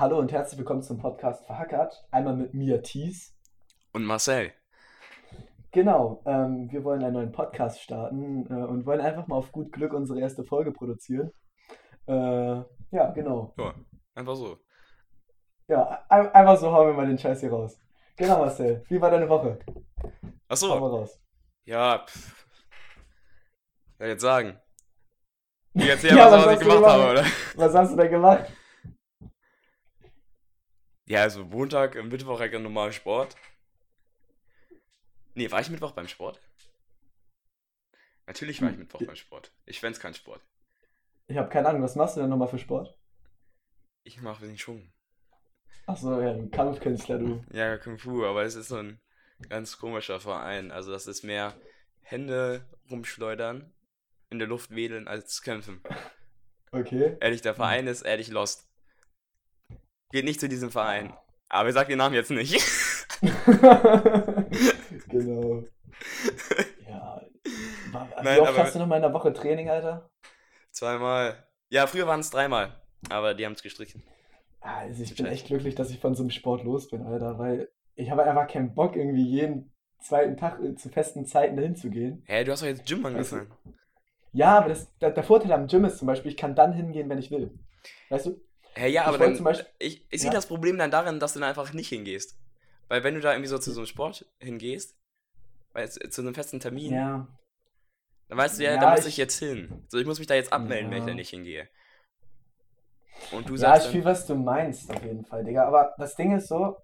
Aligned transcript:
Hallo 0.00 0.20
und 0.20 0.30
herzlich 0.30 0.56
willkommen 0.56 0.84
zum 0.84 0.98
Podcast 0.98 1.44
Verhackert. 1.44 2.06
Einmal 2.12 2.36
mit 2.36 2.54
mir, 2.54 2.80
Thies. 2.82 3.36
Und 3.92 4.04
Marcel. 4.04 4.52
Genau, 5.72 6.22
ähm, 6.24 6.70
wir 6.70 6.84
wollen 6.84 7.02
einen 7.02 7.14
neuen 7.14 7.32
Podcast 7.32 7.82
starten 7.82 8.46
äh, 8.48 8.64
und 8.64 8.86
wollen 8.86 9.00
einfach 9.00 9.26
mal 9.26 9.34
auf 9.34 9.50
gut 9.50 9.72
Glück 9.72 9.92
unsere 9.92 10.20
erste 10.20 10.44
Folge 10.44 10.70
produzieren. 10.70 11.32
Äh, 12.06 12.12
ja, 12.12 13.10
genau. 13.12 13.52
Ja, 13.58 13.74
einfach 14.14 14.36
so. 14.36 14.58
Ja, 15.66 16.04
ein 16.08 16.28
einfach 16.28 16.58
so 16.58 16.70
hauen 16.70 16.86
wir 16.86 16.94
mal 16.94 17.08
den 17.08 17.18
Scheiß 17.18 17.40
hier 17.40 17.50
raus. 17.50 17.76
Genau, 18.14 18.38
Marcel. 18.38 18.84
Wie 18.88 19.00
war 19.00 19.10
deine 19.10 19.28
Woche? 19.28 19.58
Achso. 20.46 20.70
Hau 20.70 20.78
mal 20.78 20.90
raus. 20.90 21.20
Ja, 21.64 22.04
pff. 22.06 22.46
Ich 23.98 24.06
jetzt 24.06 24.22
sagen? 24.22 24.60
Ich 25.74 25.88
erzähl 25.88 26.16
ja, 26.16 26.30
was, 26.30 26.46
was 26.46 26.52
ich 26.52 26.68
gemacht 26.68 26.84
habe, 26.84 27.10
oder? 27.10 27.24
Was 27.56 27.74
hast 27.74 27.92
du 27.94 27.96
denn 27.96 28.12
gemacht? 28.12 28.48
Ja, 31.08 31.22
also 31.22 31.42
Montag, 31.42 31.94
Mittwoch 32.04 32.38
halt 32.38 32.52
normal 32.52 32.92
Sport. 32.92 33.34
Nee, 35.34 35.50
war 35.50 35.60
ich 35.60 35.70
Mittwoch 35.70 35.92
beim 35.92 36.06
Sport? 36.06 36.38
Natürlich 38.26 38.60
war 38.60 38.68
ich 38.68 38.74
hm. 38.74 38.80
Mittwoch 38.80 39.00
beim 39.06 39.16
Sport. 39.16 39.50
Ich 39.64 39.80
fände 39.80 39.98
kein 39.98 40.12
Sport. 40.12 40.42
Ich 41.26 41.38
habe 41.38 41.48
keine 41.48 41.68
Ahnung, 41.68 41.82
was 41.82 41.96
machst 41.96 42.16
du 42.16 42.20
denn 42.20 42.28
nochmal 42.28 42.48
für 42.48 42.58
Sport? 42.58 42.94
Ich 44.04 44.20
mache 44.20 44.44
wenig 44.44 44.60
Schwung. 44.60 44.92
Achso, 45.86 46.20
ja, 46.20 46.32
ein 46.32 46.50
Kampfkünstler, 46.50 47.18
du. 47.18 47.42
Ja, 47.52 47.78
Kung 47.78 47.96
Fu, 47.96 48.26
aber 48.26 48.42
es 48.42 48.54
ist 48.54 48.68
so 48.68 48.76
ein 48.76 49.00
ganz 49.48 49.78
komischer 49.78 50.20
Verein. 50.20 50.70
Also 50.70 50.92
das 50.92 51.06
ist 51.06 51.24
mehr 51.24 51.54
Hände 52.02 52.66
rumschleudern, 52.90 53.72
in 54.28 54.38
der 54.38 54.48
Luft 54.48 54.74
wedeln 54.74 55.08
als 55.08 55.40
kämpfen. 55.40 55.82
Okay. 56.70 57.16
Ehrlich, 57.20 57.40
der 57.40 57.54
Verein 57.54 57.86
ist 57.86 58.02
ehrlich 58.02 58.28
lost. 58.28 58.67
Geht 60.10 60.24
nicht 60.24 60.40
zu 60.40 60.48
diesem 60.48 60.70
Verein. 60.70 61.12
Aber 61.48 61.68
ich 61.68 61.74
sag 61.74 61.88
den 61.88 61.98
Namen 61.98 62.14
jetzt 62.14 62.30
nicht. 62.30 62.60
genau. 65.08 65.64
Ja. 66.88 67.20
Wie 67.42 68.24
Nein, 68.24 68.40
oft 68.40 68.56
hast 68.56 68.74
du 68.74 68.78
noch 68.78 68.86
mal 68.86 68.96
in 68.96 69.02
der 69.02 69.12
Woche 69.12 69.32
Training, 69.32 69.68
Alter? 69.68 70.08
Zweimal. 70.70 71.44
Ja, 71.70 71.86
früher 71.86 72.06
waren 72.06 72.20
es 72.20 72.30
dreimal. 72.30 72.80
Aber 73.10 73.34
die 73.34 73.44
haben 73.44 73.52
es 73.54 73.62
gestrichen. 73.62 74.02
Also 74.60 75.02
ich 75.02 75.14
bin 75.16 75.26
echt 75.26 75.46
glücklich, 75.46 75.74
dass 75.74 75.90
ich 75.90 75.98
von 75.98 76.14
so 76.14 76.22
einem 76.22 76.30
Sport 76.30 76.64
los 76.64 76.88
bin, 76.88 77.02
Alter, 77.02 77.38
weil 77.38 77.68
ich 77.94 78.10
habe 78.10 78.24
einfach 78.24 78.46
keinen 78.46 78.74
Bock, 78.74 78.96
irgendwie 78.96 79.24
jeden 79.24 79.72
zweiten 80.00 80.36
Tag 80.36 80.62
äh, 80.62 80.74
zu 80.76 80.88
festen 80.88 81.26
Zeiten 81.26 81.56
dahin 81.56 81.76
zu 81.76 81.90
gehen. 81.90 82.22
Hä, 82.26 82.34
hey, 82.34 82.44
du 82.44 82.52
hast 82.52 82.62
doch 82.62 82.68
jetzt 82.68 82.86
Gym 82.86 83.04
angefangen. 83.04 83.48
Weißt 83.48 83.66
du? 83.66 83.72
Ja, 84.32 84.58
aber 84.58 84.68
das, 84.68 84.96
der, 84.98 85.10
der, 85.10 85.24
Vorteil 85.24 85.52
am 85.52 85.66
Gym 85.66 85.84
ist 85.84 85.98
zum 85.98 86.06
Beispiel, 86.06 86.30
ich 86.30 86.36
kann 86.36 86.54
dann 86.54 86.72
hingehen, 86.72 87.08
wenn 87.08 87.18
ich 87.18 87.30
will. 87.30 87.58
Weißt 88.08 88.26
du? 88.26 88.40
Hä, 88.78 88.82
hey, 88.82 88.92
ja, 88.92 89.06
aber 89.06 89.18
dann, 89.18 89.42
Beispiel, 89.42 89.66
ich, 89.80 90.06
ich 90.08 90.20
sehe 90.20 90.30
ja. 90.30 90.34
das 90.34 90.46
Problem 90.46 90.78
dann 90.78 90.92
darin, 90.92 91.18
dass 91.18 91.32
du 91.32 91.40
dann 91.40 91.48
einfach 91.48 91.72
nicht 91.72 91.88
hingehst. 91.88 92.38
Weil 92.86 93.02
wenn 93.02 93.14
du 93.14 93.20
da 93.20 93.32
irgendwie 93.32 93.48
so 93.48 93.58
zu 93.58 93.72
so 93.72 93.80
einem 93.80 93.88
Sport 93.88 94.24
hingehst, 94.38 94.96
weil, 95.72 95.88
zu 95.88 96.20
einem 96.20 96.32
festen 96.32 96.60
Termin, 96.60 96.94
ja. 96.94 97.26
dann 98.28 98.38
weißt 98.38 98.60
du 98.60 98.62
ja, 98.62 98.74
ja 98.74 98.80
da 98.80 98.90
muss 98.92 99.00
ich, 99.00 99.08
ich, 99.08 99.16
jetzt 99.16 99.40
hin. 99.40 99.84
So, 99.88 99.98
ich 99.98 100.06
muss 100.06 100.20
mich 100.20 100.28
da 100.28 100.34
jetzt 100.34 100.52
abmelden, 100.52 100.92
wenn 100.92 100.98
ich 100.98 101.06
da 101.06 101.14
nicht 101.14 101.30
hingehe. 101.30 101.68
Und 103.32 103.48
du 103.48 103.56
sagst. 103.56 103.82
Ja, 103.82 103.86
ich 103.88 103.92
fühle, 103.92 104.04
was 104.04 104.26
du 104.26 104.36
meinst, 104.36 104.88
auf 104.94 105.02
jeden 105.02 105.24
Fall, 105.24 105.42
Digga. 105.42 105.66
Aber 105.66 105.94
das 105.98 106.14
Ding 106.14 106.36
ist 106.36 106.46
so, 106.46 106.76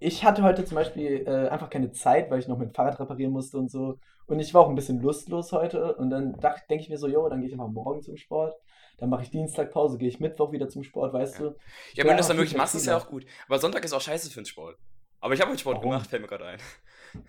ich 0.00 0.24
hatte 0.24 0.42
heute 0.42 0.64
zum 0.64 0.74
Beispiel 0.74 1.28
äh, 1.28 1.48
einfach 1.48 1.70
keine 1.70 1.92
Zeit, 1.92 2.28
weil 2.28 2.40
ich 2.40 2.48
noch 2.48 2.58
mein 2.58 2.72
Fahrrad 2.72 2.98
reparieren 2.98 3.32
musste 3.32 3.56
und 3.56 3.70
so. 3.70 4.00
Und 4.26 4.40
ich 4.40 4.52
war 4.52 4.62
auch 4.62 4.68
ein 4.68 4.74
bisschen 4.74 5.00
lustlos 5.00 5.52
heute. 5.52 5.94
Und 5.94 6.10
dann 6.10 6.32
denke 6.68 6.82
ich 6.82 6.88
mir 6.88 6.98
so, 6.98 7.06
jo, 7.06 7.28
dann 7.28 7.38
gehe 7.38 7.48
ich 7.48 7.54
einfach 7.54 7.68
morgen 7.68 8.02
zum 8.02 8.16
Sport. 8.16 8.56
Dann 8.98 9.10
mache 9.10 9.22
ich 9.22 9.30
Dienstag 9.30 9.72
Pause, 9.72 9.98
gehe 9.98 10.08
ich 10.08 10.20
Mittwoch 10.20 10.52
wieder 10.52 10.68
zum 10.68 10.82
Sport, 10.82 11.12
weißt 11.12 11.34
ja. 11.34 11.40
du. 11.40 11.56
Ja, 11.94 12.04
wenn 12.04 12.12
du 12.12 12.16
das 12.16 12.28
dann 12.28 12.38
wirklich 12.38 12.56
machst, 12.56 12.74
ist 12.74 12.86
ja 12.86 12.96
auch 12.96 13.08
gut. 13.08 13.26
Aber 13.46 13.58
Sonntag 13.58 13.84
ist 13.84 13.92
auch 13.92 14.00
scheiße 14.00 14.30
für 14.30 14.40
den 14.40 14.46
Sport. 14.46 14.78
Aber 15.20 15.34
ich 15.34 15.40
habe 15.40 15.50
heute 15.50 15.60
Sport 15.60 15.78
Warum? 15.78 15.90
gemacht, 15.90 16.08
fällt 16.08 16.22
mir 16.22 16.28
gerade 16.28 16.46
ein. 16.46 16.60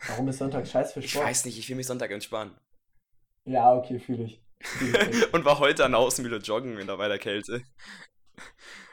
Warum 0.08 0.28
ist 0.30 0.38
Sonntag 0.38 0.68
scheiße 0.68 0.94
für 0.94 1.02
Sport? 1.02 1.24
Ich 1.24 1.30
weiß 1.30 1.46
nicht, 1.46 1.60
ich 1.60 1.68
will 1.70 1.76
mich 1.76 1.88
Sonntag 1.88 2.12
entspannen. 2.12 2.56
Ja, 3.46 3.74
okay, 3.74 4.00
fühle 4.00 4.24
ich. 4.24 4.42
Fühl 4.60 4.96
ich 4.96 5.34
und 5.34 5.46
war 5.46 5.60
heute 5.60 5.86
an 5.86 5.92
der 5.92 6.00
Außenmühle 6.00 6.38
joggen 6.38 6.78
in 6.78 6.88
der, 6.88 6.98
bei 6.98 7.08
der 7.08 7.20
Kälte. 7.20 7.62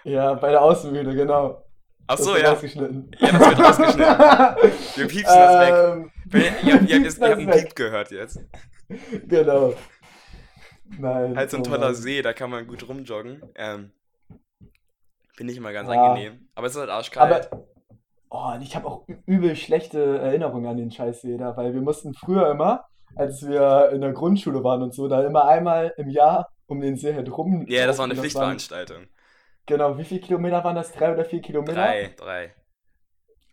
Ja, 0.04 0.34
bei 0.34 0.50
der 0.50 0.62
Außenmühle, 0.62 1.14
genau. 1.14 1.64
Ach 2.06 2.18
so, 2.18 2.36
ja. 2.36 2.50
Rausgeschnitten. 2.50 3.10
Ja, 3.18 3.32
das 3.32 3.48
wird 3.48 3.58
rausgeschnitten. 3.58 4.00
Wir 4.96 5.08
piepsen 5.08 5.38
das 5.38 5.60
weg. 5.60 5.74
Ähm, 5.74 6.10
ihr, 6.32 6.40
ihr, 6.40 6.82
ihr, 6.82 7.00
ihr 7.00 7.10
habt 7.10 7.22
einen 7.22 7.50
Piep 7.50 7.74
gehört 7.74 8.10
jetzt. 8.10 8.40
Genau. 9.26 9.74
Nein. 10.84 11.36
Halt 11.36 11.50
so 11.50 11.56
ein 11.56 11.62
oh 11.62 11.70
toller. 11.70 11.94
See, 11.94 12.22
da 12.22 12.32
kann 12.32 12.50
man 12.50 12.66
gut 12.66 12.86
rumjoggen. 12.88 13.42
Ähm, 13.54 13.92
Finde 15.34 15.52
ich 15.52 15.58
immer 15.58 15.72
ganz 15.72 15.88
ja. 15.88 16.10
angenehm. 16.10 16.48
Aber 16.54 16.66
es 16.66 16.74
ist 16.74 16.80
halt 16.80 16.90
arschkalt. 16.90 17.50
Aber, 17.50 17.66
oh, 18.30 18.52
ich 18.60 18.76
habe 18.76 18.86
auch 18.86 19.06
übel 19.26 19.56
schlechte 19.56 20.18
Erinnerungen 20.18 20.66
an 20.66 20.76
den 20.76 20.90
Scheißsee 20.90 21.36
da, 21.36 21.56
weil 21.56 21.74
wir 21.74 21.80
mussten 21.80 22.14
früher 22.14 22.50
immer, 22.50 22.86
als 23.16 23.46
wir 23.46 23.90
in 23.92 24.00
der 24.00 24.12
Grundschule 24.12 24.62
waren 24.62 24.82
und 24.82 24.94
so, 24.94 25.08
da 25.08 25.24
immer 25.26 25.46
einmal 25.46 25.92
im 25.96 26.08
Jahr 26.08 26.48
um 26.66 26.80
den 26.80 26.96
See 26.96 27.14
halt 27.14 27.30
rum. 27.36 27.66
Ja, 27.68 27.86
das 27.86 27.98
war 27.98 28.04
eine 28.04 28.16
Pflichtveranstaltung. 28.16 29.08
Genau, 29.66 29.98
wie 29.98 30.04
viele 30.04 30.20
Kilometer 30.20 30.62
waren 30.62 30.76
das? 30.76 30.92
Drei 30.92 31.12
oder 31.12 31.24
vier 31.24 31.40
Kilometer? 31.40 31.74
Drei, 31.74 32.14
drei. 32.16 32.54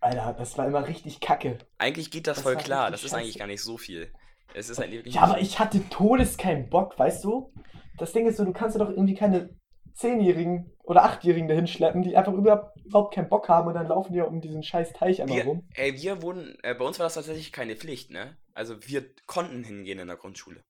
Alter, 0.02 0.36
das 0.38 0.58
war 0.58 0.68
immer 0.68 0.88
richtig 0.88 1.20
kacke. 1.20 1.60
Eigentlich 1.78 2.12
geht 2.12 2.28
das, 2.28 2.38
das 2.38 2.44
voll 2.44 2.58
klar, 2.58 2.92
das 2.92 3.04
ist 3.04 3.14
eigentlich 3.14 3.38
gar 3.38 3.48
nicht 3.48 3.62
so 3.62 3.78
viel. 3.78 4.12
Es 4.54 4.70
ist 4.70 4.80
halt 4.80 5.06
ja, 5.08 5.22
aber 5.22 5.40
ich 5.40 5.60
hatte 5.60 5.88
todes 5.90 6.38
keinen 6.38 6.70
Bock, 6.70 6.98
weißt 6.98 7.24
du? 7.24 7.54
Das 7.98 8.14
Ding 8.14 8.28
ist 8.28 8.38
so, 8.38 8.46
du 8.46 8.54
kannst 8.54 8.78
ja 8.78 8.84
doch 8.84 8.90
irgendwie 8.90 9.14
keine 9.14 9.50
Zehnjährigen 9.94 10.72
oder 10.84 11.04
Achtjährigen 11.04 11.48
dahin 11.48 11.68
schleppen, 11.68 12.02
die 12.02 12.16
einfach 12.16 12.34
überhaupt 12.34 13.14
keinen 13.14 13.30
Bock 13.30 13.48
haben 13.50 13.68
und 13.68 13.76
dann 13.76 13.88
laufen 13.88 14.14
die 14.14 14.22
um 14.22 14.42
diesen 14.42 14.64
scheiß 14.64 14.94
Teich 14.94 15.22
einmal 15.22 15.38
wir, 15.38 15.46
rum. 15.46 15.68
Ey, 15.76 16.02
wir 16.02 16.22
wurden, 16.22 16.58
äh, 16.64 16.74
bei 16.74 16.86
uns 16.86 17.00
war 17.00 17.06
das 17.06 17.14
tatsächlich 17.16 17.52
keine 17.52 17.76
Pflicht, 17.76 18.10
ne? 18.10 18.38
Also 18.54 18.76
wir 18.88 19.06
konnten 19.28 19.64
hingehen 19.64 20.00
in 20.00 20.08
der 20.08 20.18
Grundschule. 20.18 20.62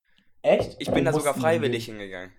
Echt? 0.41 0.75
Ich 0.79 0.91
bin 0.91 1.05
da 1.05 1.13
sogar 1.13 1.33
freiwillig 1.33 1.85
hingehen. 1.85 2.01
hingegangen. 2.01 2.33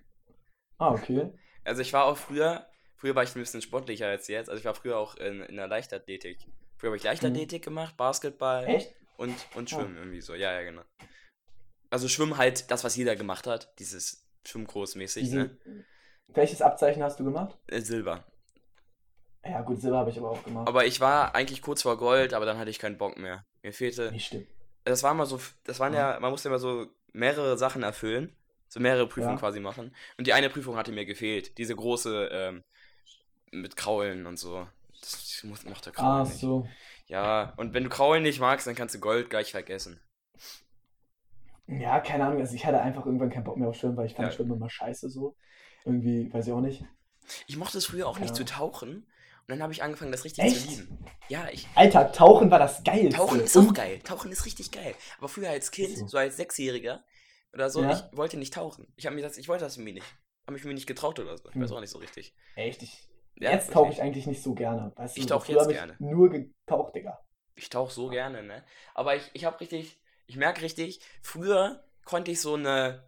Ah, 0.77 0.91
okay. 0.91 1.31
Also 1.63 1.81
ich 1.81 1.93
war 1.93 2.05
auch 2.05 2.17
früher, 2.17 2.67
Früher 3.03 3.15
war 3.15 3.23
ich 3.23 3.35
ein 3.35 3.41
bisschen 3.41 3.61
sportlicher 3.61 4.07
als 4.07 4.29
jetzt. 4.29 4.49
Also 4.49 4.61
ich 4.61 4.65
war 4.65 4.75
früher 4.75 4.97
auch 4.97 5.15
in, 5.15 5.41
in 5.41 5.57
der 5.57 5.67
Leichtathletik. 5.67 6.37
Früher 6.77 6.91
habe 6.91 6.95
ich 6.95 7.03
Leichtathletik 7.03 7.63
mhm. 7.63 7.65
gemacht, 7.65 7.97
Basketball 7.97 8.63
Echt? 8.63 8.95
und, 9.17 9.35
und 9.55 9.69
Schwimmen 9.69 9.97
oh. 9.97 9.99
irgendwie 9.99 10.21
so. 10.21 10.35
Ja, 10.35 10.53
ja, 10.53 10.61
genau. 10.61 10.83
Also 11.93 12.07
Schwimmen 12.07 12.37
halt 12.37 12.71
das, 12.71 12.83
was 12.83 12.95
jeder 12.95 13.15
gemacht 13.15 13.45
hat. 13.45 13.71
Dieses 13.77 14.25
Schwimmgroßmäßig, 14.47 15.29
ne? 15.29 15.55
Welches 16.27 16.63
Abzeichen 16.63 17.03
hast 17.03 17.19
du 17.19 17.23
gemacht? 17.23 17.55
Äh, 17.67 17.81
Silber. 17.81 18.23
Ja, 19.45 19.61
gut, 19.61 19.79
Silber 19.79 19.99
habe 19.99 20.09
ich 20.09 20.17
aber 20.17 20.31
auch 20.31 20.43
gemacht. 20.43 20.67
Aber 20.67 20.87
ich 20.87 21.01
war 21.01 21.35
eigentlich 21.35 21.61
kurz 21.61 21.83
vor 21.83 21.99
Gold, 21.99 22.33
aber 22.33 22.47
dann 22.47 22.57
hatte 22.57 22.71
ich 22.71 22.79
keinen 22.79 22.97
Bock 22.97 23.19
mehr. 23.19 23.45
Mir 23.61 23.73
fehlte. 23.73 24.11
Nicht 24.11 24.25
stimmt. 24.25 24.47
Das 24.85 25.03
war 25.03 25.11
immer 25.11 25.27
so, 25.27 25.39
das 25.65 25.79
waren 25.79 25.93
ja, 25.93 26.19
man 26.19 26.31
musste 26.31 26.47
immer 26.49 26.57
so 26.57 26.87
mehrere 27.11 27.59
Sachen 27.59 27.83
erfüllen. 27.83 28.35
So 28.69 28.79
mehrere 28.79 29.05
Prüfungen 29.05 29.35
ja. 29.35 29.39
quasi 29.39 29.59
machen. 29.59 29.95
Und 30.17 30.25
die 30.25 30.33
eine 30.33 30.49
Prüfung 30.49 30.75
hatte 30.77 30.91
mir 30.91 31.05
gefehlt. 31.05 31.59
Diese 31.59 31.75
große, 31.75 32.29
ähm, 32.31 32.63
mit 33.51 33.75
Kraulen 33.75 34.25
und 34.25 34.39
so. 34.39 34.67
Das 34.99 35.43
macht 35.43 35.85
der 35.85 35.93
Kraulen 35.93 36.23
nicht. 36.23 36.39
so. 36.39 36.67
Ja, 37.05 37.53
und 37.57 37.75
wenn 37.75 37.83
du 37.83 37.91
Kraulen 37.91 38.23
nicht 38.23 38.39
magst, 38.39 38.65
dann 38.65 38.73
kannst 38.73 38.95
du 38.95 38.99
Gold 38.99 39.29
gleich 39.29 39.51
vergessen. 39.51 40.01
Ja, 41.67 41.99
keine 41.99 42.25
Ahnung. 42.25 42.39
Also 42.39 42.55
ich 42.55 42.65
hatte 42.65 42.81
einfach 42.81 43.05
irgendwann 43.05 43.29
keinen 43.29 43.43
Bock 43.43 43.57
mehr 43.57 43.69
auf 43.69 43.75
Schwimmen, 43.75 43.97
weil 43.97 44.05
ich 44.05 44.15
fand 44.15 44.29
ja. 44.29 44.31
Schwimmen 44.31 44.53
immer 44.53 44.69
scheiße 44.69 45.09
so. 45.09 45.35
Irgendwie, 45.85 46.31
weiß 46.33 46.47
ich 46.47 46.53
auch 46.53 46.61
nicht. 46.61 46.85
Ich 47.47 47.57
mochte 47.57 47.77
es 47.77 47.85
früher 47.85 48.07
auch 48.07 48.17
ja. 48.17 48.23
nicht 48.23 48.35
zu 48.35 48.45
tauchen. 48.45 49.07
Und 49.43 49.49
dann 49.49 49.61
habe 49.61 49.73
ich 49.73 49.83
angefangen, 49.83 50.11
das 50.11 50.23
richtig 50.23 50.45
Echt? 50.45 50.61
zu 50.61 50.69
lieben. 50.69 51.05
Ja, 51.27 51.47
ich. 51.51 51.67
Alter, 51.75 52.11
Tauchen 52.13 52.49
war 52.49 52.59
das 52.59 52.83
geil. 52.83 53.09
Tauchen 53.09 53.41
ist 53.41 53.57
auch 53.57 53.73
geil. 53.73 53.99
Tauchen 53.99 54.31
ist 54.31 54.45
richtig 54.45 54.71
geil. 54.71 54.95
Aber 55.17 55.27
früher 55.27 55.49
als 55.49 55.71
Kind, 55.71 55.97
so, 55.97 56.07
so 56.07 56.17
als 56.17 56.37
Sechsjähriger 56.37 57.03
oder 57.53 57.69
so, 57.69 57.81
ja. 57.81 57.91
ich 57.91 58.17
wollte 58.17 58.37
nicht 58.37 58.53
tauchen. 58.53 58.87
Ich 58.95 59.05
habe 59.05 59.15
mir 59.15 59.21
gesagt, 59.21 59.37
ich 59.37 59.49
wollte 59.49 59.65
das 59.65 59.75
irgendwie 59.75 59.93
nicht. 59.93 60.05
Habe 60.43 60.53
mich 60.53 60.63
mir 60.63 60.73
nicht 60.73 60.87
getraut 60.87 61.19
oder 61.19 61.37
so. 61.37 61.49
Ich 61.49 61.55
hm. 61.55 61.61
weiß 61.61 61.71
auch 61.73 61.81
nicht 61.81 61.89
so 61.89 61.99
richtig. 61.99 62.33
Echt? 62.55 62.83
Ich, 62.83 63.09
ja, 63.35 63.51
jetzt 63.51 63.73
tauche 63.73 63.91
ich 63.91 64.01
eigentlich 64.01 64.27
nicht 64.27 64.41
so 64.41 64.53
gerne. 64.53 64.93
Weißt 64.95 65.17
ich 65.17 65.25
tauche 65.25 65.51
jetzt 65.51 65.67
gerne. 65.67 65.95
Nur 65.99 66.29
getaucht, 66.29 66.95
Digga. 66.95 67.19
Ich 67.55 67.69
tauche 67.69 67.93
so 67.93 68.07
gerne, 68.09 68.43
ne? 68.43 68.63
Aber 68.93 69.15
ich, 69.15 69.29
ich 69.33 69.43
habe 69.43 69.59
richtig, 69.59 69.99
ich 70.27 70.37
merke 70.37 70.61
richtig, 70.61 70.99
früher 71.21 71.83
konnte 72.05 72.31
ich 72.31 72.41
so 72.41 72.55
eine 72.55 73.03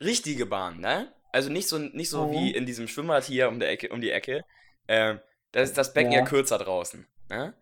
richtige 0.00 0.46
Bahn, 0.46 0.80
ne? 0.80 1.12
Also 1.32 1.50
nicht 1.50 1.68
so, 1.68 1.78
nicht 1.78 2.10
so 2.10 2.26
mhm. 2.26 2.32
wie 2.32 2.50
in 2.54 2.66
diesem 2.66 2.86
Schwimmbad 2.86 3.24
hier 3.24 3.48
um, 3.48 3.58
der 3.58 3.70
Ecke, 3.70 3.88
um 3.88 4.00
die 4.00 4.10
Ecke. 4.10 4.44
Ähm, 4.86 5.20
das 5.52 5.70
ist 5.70 5.78
das 5.78 5.92
Becken 5.92 6.12
ja, 6.12 6.20
ja 6.20 6.24
kürzer 6.24 6.58
draußen, 6.58 7.06
ne? 7.28 7.54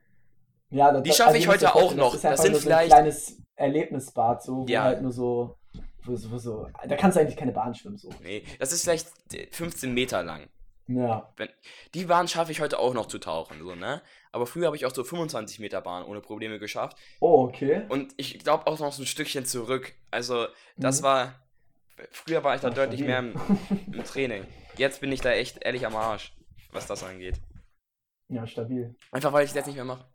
Ja, 0.71 0.93
das, 0.93 1.03
die 1.03 1.11
schaffe 1.13 1.31
also 1.31 1.39
ich 1.39 1.49
heute 1.49 1.75
auch 1.75 1.95
noch. 1.95 2.13
Das, 2.13 2.23
das 2.23 2.43
sind 2.43 2.55
so 2.55 2.61
vielleicht. 2.61 2.93
ein 2.93 3.03
kleines 3.03 3.39
Erlebnisbad, 3.57 4.43
so, 4.43 4.63
wo 4.63 4.67
ja. 4.67 4.85
halt 4.85 5.03
nur 5.03 5.13
so, 5.13 5.59
wo, 6.05 6.13
wo 6.13 6.39
so. 6.39 6.69
Da 6.87 6.97
kannst 6.97 7.17
du 7.17 7.21
eigentlich 7.21 7.37
keine 7.37 7.53
Bahn 7.53 7.75
schwimmen, 7.75 7.99
so. 7.99 8.09
Nee, 8.23 8.45
das 8.59 8.73
ist 8.73 8.85
vielleicht 8.85 9.09
15 9.51 9.93
Meter 9.93 10.23
lang. 10.23 10.49
Ja. 10.87 11.33
Wenn, 11.37 11.49
die 11.95 12.05
Bahn 12.05 12.29
schaffe 12.29 12.53
ich 12.53 12.61
heute 12.61 12.79
auch 12.79 12.95
noch 12.95 13.07
zu 13.07 13.19
tauchen, 13.19 13.59
so, 13.61 13.75
ne? 13.75 14.03
Aber 14.33 14.47
früher 14.47 14.67
habe 14.67 14.77
ich 14.77 14.87
auch 14.87 14.95
so 14.95 15.05
25 15.05 15.61
Meter 15.61 15.81
Bahn 15.81 16.05
ohne 16.05 16.21
Probleme 16.21 16.59
geschafft. 16.59 16.97
Oh, 17.21 17.45
okay. 17.45 17.85
Und 17.89 18.15
ich 18.17 18.39
glaube 18.39 18.67
auch 18.67 18.79
noch 18.79 18.93
so 18.93 19.03
ein 19.03 19.07
Stückchen 19.07 19.45
zurück. 19.45 19.95
Also, 20.11 20.47
das 20.77 21.01
mhm. 21.01 21.05
war. 21.05 21.35
Früher 22.11 22.43
war 22.43 22.55
ich 22.55 22.63
da 22.63 22.69
Ach, 22.69 22.75
deutlich 22.75 23.03
mehr 23.03 23.21
im, 23.21 23.35
im, 23.93 24.05
Training. 24.05 24.45
Jetzt 24.77 25.01
bin 25.01 25.13
ich 25.13 25.21
da 25.21 25.31
echt 25.31 25.63
ehrlich 25.63 25.87
am 25.87 25.95
Arsch, 25.95 26.35
was 26.73 26.87
das 26.87 27.05
angeht. 27.05 27.41
Ja, 28.29 28.47
stabil. 28.47 28.97
Einfach 29.13 29.33
weil 29.33 29.45
ich 29.45 29.51
das 29.51 29.57
jetzt 29.57 29.67
nicht 29.67 29.77
mehr 29.77 29.85
mache. 29.85 30.09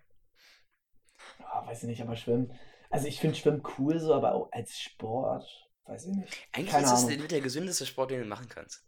Oh, 1.40 1.68
weiß 1.68 1.84
ich 1.84 1.90
nicht, 1.90 2.02
aber 2.02 2.16
Schwimmen. 2.16 2.52
Also 2.90 3.08
ich 3.08 3.20
finde 3.20 3.36
Schwimmen 3.36 3.62
cool 3.78 4.00
so, 4.00 4.14
aber 4.14 4.34
auch 4.34 4.52
als 4.52 4.78
Sport, 4.78 5.46
weiß 5.86 6.08
ich 6.08 6.16
nicht. 6.16 6.48
Eigentlich 6.52 6.72
Keine 6.72 6.86
ist 6.86 6.94
es 6.94 7.08
der, 7.08 7.18
der 7.18 7.42
gesündeste 7.42 7.86
Sport, 7.86 8.12
den 8.12 8.22
du 8.22 8.28
machen 8.28 8.50
kannst. 8.50 8.87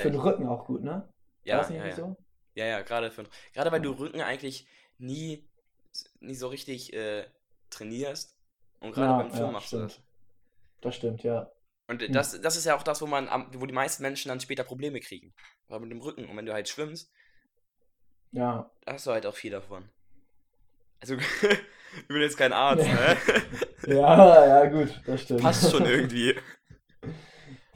Für 0.00 0.10
den 0.10 0.20
Rücken 0.20 0.46
auch 0.46 0.66
gut, 0.66 0.82
ne? 0.82 1.08
Ja, 1.44 1.68
ja, 1.68 1.86
ja. 1.86 1.96
So? 1.96 2.16
ja, 2.54 2.66
ja, 2.66 2.82
gerade 2.82 3.10
für, 3.10 3.24
gerade 3.52 3.72
weil 3.72 3.80
du 3.80 3.92
Rücken 3.92 4.20
eigentlich 4.20 4.66
nie, 4.98 5.48
nie 6.20 6.34
so 6.34 6.48
richtig 6.48 6.92
äh, 6.92 7.24
trainierst. 7.70 8.36
Und 8.80 8.92
gerade 8.92 9.08
ja, 9.08 9.16
beim 9.18 9.30
Film 9.30 9.46
ja, 9.46 9.52
machst 9.52 9.68
stimmt. 9.68 9.82
du 9.82 9.86
das. 9.86 10.02
Das 10.80 10.96
stimmt, 10.96 11.22
ja. 11.22 11.50
Und 11.86 12.02
hm. 12.02 12.12
das, 12.12 12.40
das 12.40 12.56
ist 12.56 12.66
ja 12.66 12.76
auch 12.76 12.82
das, 12.82 13.02
wo 13.02 13.06
man, 13.06 13.28
wo 13.54 13.66
die 13.66 13.74
meisten 13.74 14.02
Menschen 14.02 14.28
dann 14.28 14.40
später 14.40 14.64
Probleme 14.64 15.00
kriegen. 15.00 15.34
Aber 15.68 15.80
mit 15.80 15.90
dem 15.90 16.00
Rücken. 16.00 16.24
Und 16.26 16.36
wenn 16.36 16.46
du 16.46 16.52
halt 16.52 16.68
schwimmst, 16.68 17.10
ja. 18.32 18.70
hast 18.86 19.06
du 19.06 19.10
halt 19.10 19.26
auch 19.26 19.34
viel 19.34 19.50
davon. 19.50 19.88
Also, 21.00 21.16
ich 21.98 22.08
bin 22.08 22.20
jetzt 22.20 22.38
kein 22.38 22.52
Arzt, 22.52 22.86
ne? 22.86 23.16
ja, 23.86 24.46
ja, 24.46 24.66
gut, 24.66 25.00
das 25.06 25.22
stimmt. 25.22 25.42
Passt 25.42 25.70
schon 25.70 25.84
irgendwie. 25.84 26.36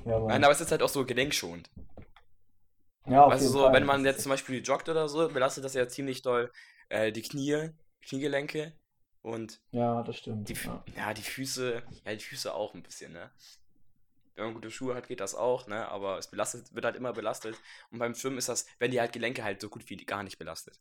Ja, 0.06 0.18
Nein, 0.18 0.44
aber 0.44 0.52
es 0.52 0.60
ist 0.60 0.70
halt 0.70 0.82
auch 0.82 0.90
so 0.90 1.06
gelenkschonend. 1.06 1.70
Ja, 3.06 3.24
auf 3.24 3.32
also 3.32 3.48
so, 3.48 3.62
Fall. 3.64 3.74
wenn 3.74 3.84
man 3.84 4.04
jetzt 4.04 4.22
zum 4.22 4.30
Beispiel 4.30 4.62
joggt 4.62 4.88
oder 4.88 5.08
so, 5.08 5.28
belastet 5.28 5.64
das 5.64 5.74
ja 5.74 5.86
ziemlich 5.88 6.22
doll 6.22 6.50
äh, 6.88 7.12
die 7.12 7.22
Knie, 7.22 7.70
Kniegelenke 8.02 8.72
und 9.22 9.60
ja, 9.72 10.02
das 10.02 10.18
stimmt. 10.18 10.48
Die, 10.48 10.54
ja. 10.54 10.84
ja. 10.96 11.14
die 11.14 11.22
Füße, 11.22 11.82
ja, 12.04 12.14
die 12.14 12.24
Füße 12.24 12.54
auch 12.54 12.74
ein 12.74 12.82
bisschen, 12.82 13.12
ne? 13.12 13.30
Wenn 14.36 14.46
man 14.46 14.54
gute 14.54 14.70
Schuhe 14.70 14.94
hat, 14.94 15.06
geht 15.06 15.20
das 15.20 15.34
auch, 15.34 15.66
ne? 15.66 15.88
Aber 15.88 16.18
es 16.18 16.28
belastet, 16.28 16.74
wird 16.74 16.84
halt 16.84 16.96
immer 16.96 17.12
belastet. 17.12 17.56
Und 17.90 17.98
beim 17.98 18.14
Schwimmen 18.14 18.38
ist 18.38 18.48
das, 18.48 18.66
wenn 18.78 18.90
die 18.90 19.00
halt 19.00 19.12
Gelenke 19.12 19.44
halt 19.44 19.60
so 19.60 19.68
gut 19.68 19.88
wie 19.88 19.96
gar 19.96 20.22
nicht 20.22 20.38
belastet. 20.38 20.80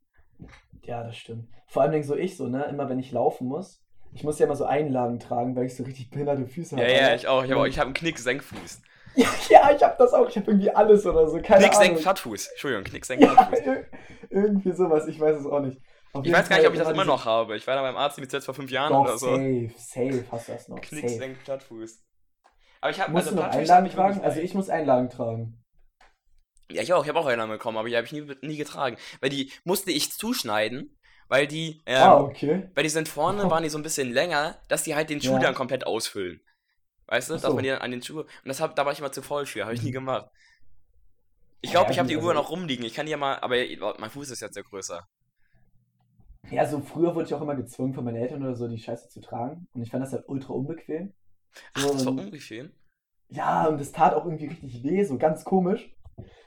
Ja, 0.83 1.03
das 1.03 1.17
stimmt. 1.17 1.47
Vor 1.67 1.83
allem 1.83 2.03
so 2.03 2.15
ich 2.15 2.35
so, 2.35 2.47
ne? 2.47 2.65
Immer 2.65 2.89
wenn 2.89 2.99
ich 2.99 3.11
laufen 3.11 3.47
muss, 3.47 3.83
ich 4.13 4.23
muss 4.23 4.39
ja 4.39 4.45
immer 4.45 4.55
so 4.55 4.65
Einlagen 4.65 5.19
tragen, 5.19 5.55
weil 5.55 5.65
ich 5.65 5.75
so 5.75 5.83
richtig 5.83 6.09
behinderte 6.09 6.45
Füße 6.45 6.75
habe. 6.75 6.85
Ja, 6.85 7.09
ja, 7.09 7.15
ich 7.15 7.27
auch. 7.27 7.43
Ich 7.43 7.51
habe 7.51 7.69
hab 7.69 7.85
einen 7.85 7.93
Knick-Senkfuß. 7.93 8.81
Ja, 9.15 9.27
ja, 9.49 9.71
ich 9.75 9.83
habe 9.83 9.95
das 9.97 10.13
auch. 10.13 10.27
Ich 10.27 10.35
habe 10.35 10.51
irgendwie 10.51 10.71
alles 10.71 11.05
oder 11.05 11.27
so. 11.27 11.39
Keine 11.41 11.61
Knick, 11.61 11.75
Senk, 11.75 12.01
Plattfuß. 12.01 12.47
Entschuldigung, 12.47 12.83
Knick, 12.83 13.05
Senk, 13.05 13.21
Plattfuß. 13.21 13.59
Ja, 13.65 13.75
irgendwie 14.29 14.71
sowas. 14.71 15.07
Ich 15.07 15.19
weiß 15.19 15.37
es 15.37 15.45
auch 15.45 15.59
nicht. 15.59 15.79
Auf 16.13 16.25
ich 16.25 16.31
weiß 16.31 16.49
gar 16.49 16.57
nicht, 16.57 16.67
ob 16.67 16.73
ich 16.73 16.79
das 16.79 16.89
immer 16.89 17.05
noch 17.05 17.25
habe. 17.25 17.55
Ich 17.55 17.65
war 17.65 17.75
da 17.75 17.81
beim 17.81 17.97
Arzt 17.97 18.19
mit 18.19 18.31
jetzt 18.31 18.45
vor 18.45 18.53
fünf 18.53 18.71
Jahren 18.71 18.93
Doch, 18.93 19.01
oder 19.01 19.17
so. 19.17 19.35
Safe, 19.35 19.71
safe 19.77 20.25
hast 20.31 20.47
du 20.47 20.51
das 20.53 20.67
noch. 20.67 20.81
Knick, 20.81 21.09
Senk, 21.09 21.43
Plattfuß. 21.43 22.03
Aber 22.81 22.91
ich 22.91 22.99
habe 22.99 23.15
also 23.15 23.31
du 23.31 23.35
noch 23.37 23.45
Einlagen 23.45 23.89
tragen? 23.89 24.21
Also 24.21 24.39
ich 24.39 24.53
muss 24.53 24.69
Einlagen 24.69 25.09
tragen. 25.09 25.63
Ja, 26.71 26.81
ich 26.81 26.93
auch. 26.93 27.03
Ich 27.03 27.09
habe 27.09 27.19
auch 27.19 27.25
Einlagen 27.25 27.51
bekommen, 27.51 27.77
aber 27.77 27.89
die 27.89 27.95
habe 27.95 28.05
ich 28.05 28.11
nie, 28.11 28.25
nie 28.41 28.57
getragen. 28.57 28.97
Weil 29.21 29.29
die 29.29 29.51
musste 29.63 29.91
ich 29.91 30.11
zuschneiden 30.11 30.97
weil 31.33 31.47
die, 31.47 31.81
ähm, 31.87 32.03
ah, 32.03 32.17
okay. 32.19 32.69
weil 32.75 32.83
die 32.83 32.89
sind 32.89 33.07
vorne, 33.07 33.49
waren 33.49 33.63
die 33.63 33.69
so 33.69 33.79
ein 33.79 33.83
bisschen 33.89 34.13
länger, 34.13 34.57
dass 34.67 34.83
die 34.83 34.93
halt 34.93 35.09
den 35.09 35.19
Schuh 35.19 35.33
ja. 35.33 35.39
dann 35.39 35.55
komplett 35.55 35.87
ausfüllen. 35.87 36.41
Weißt 37.13 37.29
du, 37.29 37.37
so. 37.37 37.45
dass 37.45 37.53
man 37.53 37.63
die 37.63 37.69
dann 37.69 37.81
an 37.81 37.91
den 37.91 38.01
Schuh. 38.01 38.21
Und 38.21 38.27
das 38.45 38.59
hab, 38.59 38.75
da 38.75 38.85
war 38.85 38.91
ich 38.91 38.97
immer 38.97 39.11
zu 39.11 39.21
voll 39.21 39.45
für, 39.45 39.65
habe 39.65 39.75
ich 39.75 39.83
nie 39.83 39.89
mhm. 39.89 39.93
gemacht. 39.93 40.31
Ich 41.61 41.69
glaube, 41.69 41.85
ja, 41.85 41.91
ich 41.91 41.99
habe 41.99 42.09
die 42.09 42.17
Uhr 42.17 42.29
also 42.29 42.33
noch 42.33 42.49
rumliegen. 42.49 42.83
Ich 42.83 42.95
kann 42.95 43.05
die 43.05 43.11
ja 43.11 43.17
mal, 43.17 43.37
aber 43.37 43.55
mein 43.99 44.09
Fuß 44.09 44.31
ist 44.31 44.41
jetzt 44.41 44.55
ja 44.55 44.63
größer. 44.63 45.07
Ja, 46.49 46.67
so 46.67 46.79
früher 46.79 47.13
wurde 47.13 47.27
ich 47.27 47.33
auch 47.35 47.41
immer 47.41 47.53
gezwungen 47.53 47.93
von 47.93 48.03
meinen 48.03 48.15
Eltern 48.15 48.41
oder 48.41 48.55
so, 48.55 48.67
die 48.67 48.79
Scheiße 48.79 49.09
zu 49.09 49.21
tragen. 49.21 49.67
Und 49.73 49.83
ich 49.83 49.91
fand 49.91 50.03
das 50.03 50.11
halt 50.11 50.23
ultra 50.27 50.53
unbequem. 50.53 51.13
Ach, 51.75 51.85
das 51.85 52.03
war 52.03 52.13
unbequem? 52.13 52.71
Ja, 53.29 53.67
und 53.67 53.79
das 53.79 53.91
tat 53.91 54.15
auch 54.15 54.25
irgendwie 54.25 54.47
richtig 54.47 54.83
weh, 54.83 55.03
so 55.03 55.19
ganz 55.19 55.45
komisch. 55.45 55.95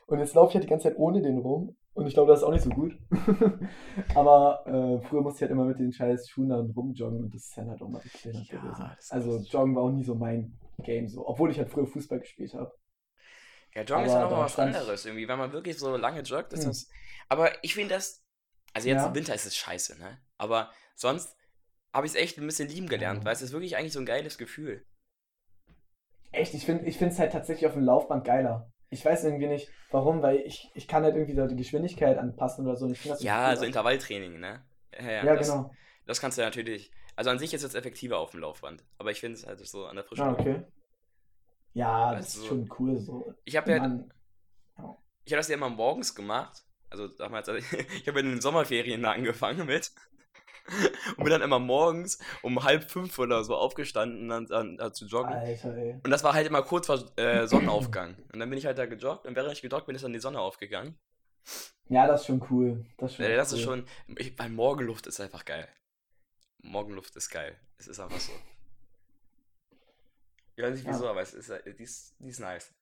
Und 0.07 0.19
jetzt 0.21 0.35
laufe 0.35 0.51
ich 0.51 0.55
halt 0.55 0.65
die 0.65 0.69
ganze 0.69 0.89
Zeit 0.89 0.99
ohne 0.99 1.21
den 1.21 1.39
rum. 1.39 1.77
Und 1.95 2.07
ich 2.07 2.15
glaube, 2.15 2.31
das 2.31 2.41
ist 2.41 2.45
auch 2.45 2.53
nicht 2.53 2.63
so 2.63 2.71
gut. 2.71 2.93
Aber 4.15 4.67
äh, 4.67 5.07
früher 5.07 5.23
musste 5.23 5.39
ich 5.39 5.43
halt 5.43 5.53
immer 5.53 5.65
mit 5.65 5.79
den 5.79 5.93
scheiß 5.93 6.29
Schuhen 6.29 6.51
dann 6.51 6.71
rumjoggen 6.71 7.25
und 7.25 7.35
das 7.35 7.45
ist 7.45 7.57
dann 7.57 7.71
halt 7.71 7.81
auch 7.81 7.89
mal 7.89 8.03
richtig 8.03 8.49
ja, 8.49 8.61
gewesen. 8.61 8.91
Also 9.09 9.39
Joggen 9.39 9.75
war 9.75 9.85
auch 9.85 9.91
nie 9.91 10.05
so 10.05 10.15
mein 10.15 10.59
Game 10.83 11.09
so, 11.09 11.27
obwohl 11.27 11.51
ich 11.51 11.59
halt 11.59 11.71
früher 11.71 11.87
Fußball 11.87 12.21
gespielt 12.21 12.53
habe. 12.53 12.71
Ja, 13.75 13.83
Joggen 13.83 13.95
aber 13.95 14.07
ist 14.07 14.13
ja 14.13 14.21
nochmal 14.23 14.45
was 14.45 14.59
anderes 14.59 15.07
irgendwie, 15.07 15.27
wenn 15.27 15.39
man 15.39 15.53
wirklich 15.53 15.79
so 15.79 15.97
lange 15.97 16.21
joggt, 16.21 16.53
ist 16.53 16.65
hm. 16.65 16.71
das. 16.71 16.89
Aber 17.29 17.65
ich 17.65 17.75
finde 17.75 17.95
das. 17.95 18.23
Also 18.75 18.89
jetzt 18.89 19.03
ja. 19.03 19.09
im 19.09 19.15
Winter 19.15 19.35
ist 19.35 19.47
es 19.47 19.57
scheiße, 19.57 19.99
ne? 19.99 20.19
Aber 20.37 20.71
sonst 20.97 21.35
habe 21.95 22.07
ich 22.07 22.13
es 22.13 22.19
echt 22.19 22.37
ein 22.37 22.47
bisschen 22.47 22.69
lieben 22.69 22.89
gelernt, 22.89 23.21
mhm. 23.21 23.25
weil 23.25 23.33
es 23.33 23.41
ist 23.41 23.53
wirklich 23.53 23.77
eigentlich 23.77 23.95
so 23.95 24.01
ein 24.01 24.07
geiles 24.07 24.37
Gefühl. 24.37 24.85
Echt, 26.31 26.53
ich 26.53 26.67
finde 26.67 26.85
es 26.85 27.19
halt 27.19 27.33
tatsächlich 27.33 27.67
auf 27.67 27.73
dem 27.73 27.85
Laufband 27.85 28.25
geiler. 28.25 28.71
Ich 28.91 29.05
weiß 29.05 29.25
irgendwie 29.25 29.49
nicht, 29.49 29.69
warum, 29.91 30.23
weil 30.23 30.39
ich, 30.39 30.71
ich 30.75 30.87
kann 30.87 31.03
halt 31.03 31.17
irgendwie 31.17 31.35
da 31.35 31.47
die 31.47 31.57
Geschwindigkeit 31.57 32.19
anpassen 32.19 32.67
oder 32.67 32.77
so. 32.77 32.89
ja, 32.89 33.15
so 33.17 33.31
also 33.31 33.65
Intervalltraining, 33.65 34.39
ne? 34.39 34.63
Ja, 34.93 35.05
ja, 35.05 35.25
ja 35.25 35.37
das, 35.37 35.51
genau. 35.51 35.71
Das 36.07 36.21
kannst 36.21 36.39
du 36.39 36.43
natürlich. 36.43 36.91
Also 37.17 37.31
an 37.31 37.39
sich 37.39 37.53
ist 37.55 37.65
es 37.65 37.75
effektiver 37.75 38.19
auf 38.19 38.31
dem 38.31 38.41
Laufband, 38.41 38.85
aber 38.99 39.11
ich 39.11 39.21
finde 39.21 39.39
es 39.39 39.47
halt 39.47 39.67
so 39.67 39.87
an 39.87 39.97
der 39.97 40.05
frischen 40.05 40.25
ah, 40.25 40.33
okay. 40.33 40.65
Ja, 41.73 42.15
das 42.15 42.37
also, 42.37 42.41
ist 42.41 42.47
schon 42.47 42.71
cool 42.79 42.99
so. 42.99 43.35
Ich 43.45 43.57
habe 43.57 43.71
ja, 43.71 43.77
ich 43.77 45.33
habe 45.33 45.39
das 45.39 45.49
ja 45.49 45.57
immer 45.57 45.69
morgens 45.69 46.15
gemacht. 46.15 46.65
Also 46.89 47.09
damals, 47.09 47.49
also 47.49 47.61
ich 48.01 48.07
habe 48.09 48.21
in 48.21 48.31
den 48.31 48.41
Sommerferien 48.41 49.03
da 49.03 49.13
angefangen 49.13 49.67
mit 49.67 49.91
und 51.17 51.25
bin 51.25 51.31
dann 51.31 51.43
immer 51.43 51.59
morgens 51.59 52.19
um 52.43 52.63
halb 52.65 52.91
fünf 52.91 53.19
oder 53.19 53.45
so 53.45 53.57
aufgestanden, 53.57 54.29
dann, 54.29 54.47
dann, 54.47 54.77
dann 54.77 54.95
zu 54.95 55.07
joggen. 55.07 55.33
Alter, 55.33 55.77
ey. 55.77 56.01
Und 56.03 56.11
das 56.11 56.25
war 56.25 56.35
halt 56.35 56.47
immer 56.47 56.63
kurz 56.63 56.87
vor 56.87 56.99
äh, 57.17 57.47
Sonnenaufgang. 57.47 58.17
Und 58.33 58.41
dann 58.41 58.49
bin 58.51 58.59
ich 58.59 58.67
halt 58.67 58.79
da 58.79 58.87
gejoggt 58.87 59.27
und 59.27 59.37
während 59.37 59.53
ich 59.53 59.63
gejoggt 59.63 59.87
bin, 59.87 59.95
ist 59.95 60.05
dann 60.05 60.13
die 60.13 60.21
Sonne 60.21 60.41
aufgegangen. 60.41 60.99
Ja, 61.89 62.07
das 62.07 62.23
ist 62.23 62.27
schon 62.27 62.45
cool. 62.51 62.85
Das 62.99 63.13
ist, 63.13 63.17
schon 63.17 63.27
ja, 63.27 63.37
das 63.37 63.53
cool. 63.53 63.59
ist 63.59 63.65
schon. 63.65 63.85
Ich, 64.19 64.39
weil 64.39 64.51
Morgenluft 64.51 65.07
ist 65.07 65.21
einfach 65.21 65.45
geil. 65.45 65.69
Morgenluft 66.63 67.15
ist 67.17 67.31
geil. 67.31 67.57
Es 67.79 67.87
ist 67.87 68.01
einfach 68.01 68.19
so. 68.19 68.33
Ich 70.57 70.65
weiß 70.65 70.75
nicht 70.75 70.89
wieso, 70.89 71.05
ja. 71.05 71.11
aber 71.11 71.21
es 71.21 71.35
ist, 71.35 71.53
die 71.79 71.83
ist, 71.83 72.17
die 72.19 72.31
ist 72.31 72.41
nice. 72.41 72.75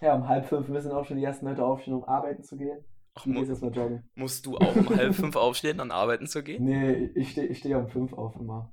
Ja, 0.00 0.14
um 0.14 0.26
halb 0.26 0.46
fünf 0.46 0.68
müssen 0.68 0.90
auch 0.90 1.04
schon 1.04 1.18
die 1.18 1.24
ersten 1.24 1.46
Leute 1.46 1.64
aufstehen, 1.64 1.94
um 1.94 2.04
arbeiten 2.04 2.42
zu 2.42 2.56
gehen. 2.56 2.84
Ach, 3.14 3.26
mu 3.26 3.44
erstmal 3.44 3.72
joggen. 3.72 4.10
Musst 4.14 4.46
du 4.46 4.56
auch 4.56 4.74
um 4.74 4.88
halb 4.88 5.14
fünf 5.14 5.36
aufstehen, 5.36 5.78
dann 5.78 5.90
arbeiten 5.90 6.26
zu 6.26 6.42
gehen? 6.42 6.64
Nee, 6.64 7.10
ich 7.14 7.32
stehe 7.32 7.46
ich 7.46 7.58
steh 7.58 7.74
um 7.74 7.88
fünf 7.88 8.12
auf 8.12 8.36
immer. 8.36 8.72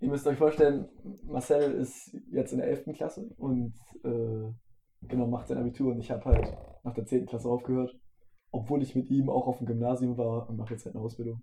Ihr 0.00 0.08
müsst 0.08 0.26
euch 0.26 0.38
vorstellen, 0.38 0.88
Marcel 1.24 1.72
ist 1.72 2.16
jetzt 2.30 2.52
in 2.52 2.58
der 2.58 2.68
11. 2.68 2.96
Klasse 2.96 3.28
und 3.36 3.74
äh, 4.02 5.06
genau 5.06 5.26
macht 5.26 5.48
sein 5.48 5.58
Abitur 5.58 5.92
und 5.92 6.00
ich 6.00 6.10
habe 6.10 6.24
halt 6.24 6.56
nach 6.84 6.94
der 6.94 7.04
10. 7.04 7.26
Klasse 7.26 7.48
aufgehört, 7.48 7.94
obwohl 8.50 8.82
ich 8.82 8.94
mit 8.94 9.10
ihm 9.10 9.28
auch 9.28 9.46
auf 9.46 9.58
dem 9.58 9.66
Gymnasium 9.66 10.16
war 10.16 10.48
und 10.48 10.56
mache 10.56 10.72
jetzt 10.72 10.86
halt 10.86 10.94
eine 10.94 11.04
Ausbildung. 11.04 11.42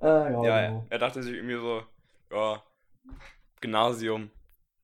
Äh, 0.00 0.06
ja, 0.06 0.44
ja, 0.44 0.68
genau. 0.68 0.86
er 0.90 0.98
dachte 0.98 1.22
sich 1.22 1.34
irgendwie 1.34 1.56
so, 1.56 1.82
ja, 2.30 2.62
Gymnasium, 3.60 4.30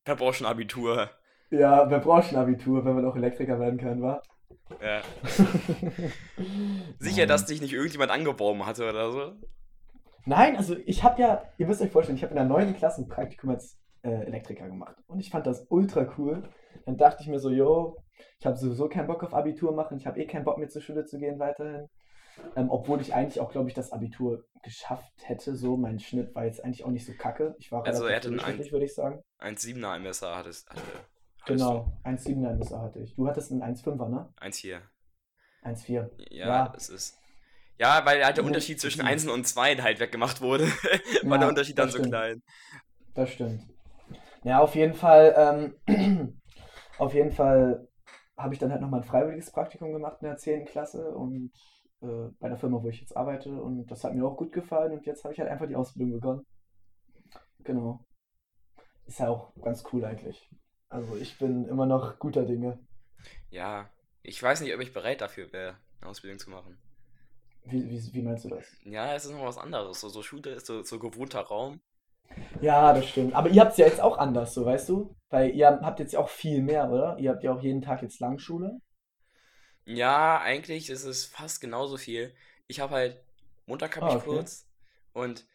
wer 0.04 0.16
braucht 0.16 0.36
schon 0.36 0.46
Abitur? 0.46 1.10
Ja, 1.50 1.90
wer 1.90 1.98
braucht 1.98 2.28
schon 2.28 2.38
Abitur, 2.38 2.84
wenn 2.84 2.94
man 2.94 3.04
auch 3.04 3.16
Elektriker 3.16 3.58
werden 3.58 3.78
kann, 3.78 4.00
wa? 4.00 4.22
Ja. 4.82 5.02
Sicher, 6.98 7.26
dass 7.26 7.46
dich 7.46 7.60
nicht 7.60 7.72
irgendjemand 7.72 8.10
angeworben 8.10 8.66
hatte 8.66 8.88
oder 8.88 9.12
so? 9.12 9.32
Nein, 10.24 10.56
also 10.56 10.76
ich 10.84 11.02
habe 11.04 11.20
ja, 11.20 11.42
ihr 11.56 11.66
müsst 11.66 11.80
euch 11.80 11.90
vorstellen, 11.90 12.16
ich 12.16 12.22
habe 12.22 12.32
in 12.32 12.36
der 12.36 12.44
neunten 12.44 12.76
Klasse 12.76 13.02
ein 13.02 13.08
Praktikum 13.08 13.50
als 13.50 13.78
äh, 14.02 14.10
Elektriker 14.10 14.66
gemacht. 14.66 14.96
Und 15.06 15.20
ich 15.20 15.30
fand 15.30 15.46
das 15.46 15.66
ultra 15.70 16.06
cool. 16.18 16.42
Dann 16.84 16.96
dachte 16.96 17.22
ich 17.22 17.28
mir 17.28 17.38
so, 17.38 17.50
yo, 17.50 17.96
ich 18.38 18.46
habe 18.46 18.56
sowieso 18.56 18.88
keinen 18.88 19.06
Bock 19.06 19.22
auf 19.22 19.34
Abitur 19.34 19.72
machen, 19.72 19.96
ich 19.96 20.06
habe 20.06 20.20
eh 20.20 20.26
keinen 20.26 20.44
Bock 20.44 20.58
mehr 20.58 20.68
zur 20.68 20.82
Schule 20.82 21.04
zu 21.04 21.18
gehen 21.18 21.38
weiterhin. 21.38 21.88
Ähm, 22.56 22.70
obwohl 22.70 23.00
ich 23.00 23.14
eigentlich 23.14 23.40
auch, 23.40 23.50
glaube 23.50 23.68
ich, 23.68 23.74
das 23.74 23.90
Abitur 23.90 24.44
geschafft 24.62 25.12
hätte. 25.24 25.56
So, 25.56 25.76
mein 25.76 25.98
Schnitt 25.98 26.34
war 26.34 26.44
jetzt 26.44 26.64
eigentlich 26.64 26.84
auch 26.84 26.90
nicht 26.90 27.04
so 27.04 27.12
kacke. 27.12 27.56
Ich 27.58 27.72
war 27.72 27.84
also 27.84 28.04
relativ 28.04 28.30
durchschnittlich, 28.30 28.70
würde 28.70 28.84
ich 28.84 28.94
sagen. 28.94 29.22
1,7er 29.40 29.98
MSA 29.98 30.36
hattest, 30.36 30.70
hatte, 30.70 30.82
Genau, 31.48 31.92
1,7er 32.04 32.54
Messer 32.56 32.80
hatte 32.80 33.00
ich. 33.00 33.14
Du 33.14 33.26
hattest 33.26 33.50
einen 33.50 33.62
1,5er, 33.62 34.08
ne? 34.08 34.32
1,4. 34.40 34.80
1,4. 35.64 36.10
Ja, 36.30 36.46
ja, 36.46 36.68
das 36.68 36.88
ist. 36.88 37.18
Ja, 37.78 38.04
weil 38.04 38.24
halt 38.24 38.36
der 38.36 38.44
Unterschied 38.44 38.80
zwischen 38.80 39.02
1 39.02 39.28
und 39.28 39.46
2 39.46 39.76
halt 39.76 40.00
weggemacht 40.00 40.40
wurde, 40.40 40.64
war 41.22 41.32
ja, 41.32 41.38
der 41.38 41.48
Unterschied 41.48 41.78
dann 41.78 41.90
so 41.90 41.98
stimmt. 41.98 42.12
klein. 42.12 42.42
Das 43.14 43.30
stimmt. 43.30 43.62
Ja, 44.42 44.60
auf 44.60 44.74
jeden 44.74 44.94
Fall, 44.94 45.74
ähm, 45.86 46.38
auf 46.98 47.14
jeden 47.14 47.32
Fall 47.32 47.88
habe 48.36 48.54
ich 48.54 48.60
dann 48.60 48.70
halt 48.70 48.80
nochmal 48.80 49.00
ein 49.00 49.06
freiwilliges 49.06 49.50
Praktikum 49.50 49.92
gemacht 49.92 50.18
in 50.20 50.28
der 50.28 50.36
10. 50.36 50.64
Klasse 50.66 51.10
und 51.10 51.52
äh, 52.02 52.30
bei 52.38 52.48
der 52.48 52.56
Firma, 52.56 52.82
wo 52.82 52.88
ich 52.88 53.00
jetzt 53.00 53.16
arbeite 53.16 53.50
und 53.50 53.86
das 53.86 54.04
hat 54.04 54.14
mir 54.14 54.24
auch 54.24 54.36
gut 54.36 54.52
gefallen 54.52 54.92
und 54.92 55.06
jetzt 55.06 55.24
habe 55.24 55.34
ich 55.34 55.40
halt 55.40 55.50
einfach 55.50 55.66
die 55.66 55.76
Ausbildung 55.76 56.12
begonnen. 56.12 56.46
Genau. 57.64 58.04
Ist 59.06 59.20
ja 59.20 59.28
auch 59.28 59.52
ganz 59.62 59.82
cool 59.92 60.04
eigentlich. 60.04 60.48
Also 60.90 61.16
ich 61.16 61.38
bin 61.38 61.66
immer 61.66 61.86
noch 61.86 62.18
guter 62.18 62.44
Dinge. 62.44 62.78
Ja, 63.50 63.90
ich 64.22 64.42
weiß 64.42 64.60
nicht, 64.62 64.74
ob 64.74 64.80
ich 64.80 64.92
bereit 64.94 65.20
dafür 65.20 65.52
wäre, 65.52 65.76
eine 66.00 66.10
Ausbildung 66.10 66.38
zu 66.38 66.48
machen. 66.50 66.78
Wie, 67.66 67.88
wie, 67.88 68.12
wie 68.14 68.22
meinst 68.22 68.46
du 68.46 68.48
das? 68.48 68.66
Ja, 68.82 69.14
es 69.14 69.24
ist 69.24 69.30
noch 69.30 69.44
was 69.44 69.56
anderes. 69.58 70.00
So, 70.00 70.08
so 70.08 70.20
Schule 70.24 70.50
ist 70.50 70.66
so, 70.66 70.82
so 70.82 70.98
gewohnter 70.98 71.42
Raum. 71.42 71.80
Ja, 72.60 72.92
das 72.92 73.08
stimmt. 73.08 73.34
Aber 73.34 73.48
ihr 73.50 73.60
habt 73.60 73.72
es 73.72 73.78
ja 73.78 73.86
jetzt 73.86 74.00
auch 74.00 74.18
anders, 74.18 74.54
so 74.54 74.64
weißt 74.64 74.88
du? 74.88 75.14
Weil 75.30 75.50
ihr 75.54 75.68
habt 75.68 75.98
jetzt 76.00 76.16
auch 76.16 76.28
viel 76.28 76.62
mehr, 76.62 76.90
oder? 76.90 77.18
Ihr 77.18 77.30
habt 77.30 77.42
ja 77.44 77.52
auch 77.52 77.62
jeden 77.62 77.82
Tag 77.82 78.02
jetzt 78.02 78.20
Langschule. 78.20 78.80
Ja, 79.86 80.40
eigentlich 80.40 80.88
ist 80.90 81.02
es 81.04 81.24
fast 81.26 81.60
genauso 81.60 81.96
viel. 81.96 82.32
Ich 82.68 82.80
habe 82.80 82.94
halt 82.94 83.20
Montag 83.66 83.96
habe 83.96 84.06
Ah, 84.06 84.10
ich 84.10 84.16
okay. 84.16 84.26
kurz. 84.26 84.66
Und 85.12 85.46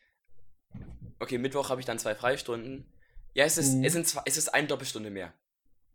okay, 1.20 1.38
Mittwoch 1.38 1.70
habe 1.70 1.82
ich 1.82 1.86
dann 1.86 2.00
zwei 2.00 2.16
Freistunden. 2.16 2.86
Ja, 3.34 3.46
es 3.46 3.58
ist, 3.58 3.76
Mhm. 3.76 3.84
es 3.84 3.94
sind 3.94 4.08
zwei, 4.08 4.22
es 4.26 4.38
ist 4.38 4.54
eine 4.54 4.68
Doppelstunde 4.68 5.10
mehr. 5.10 5.34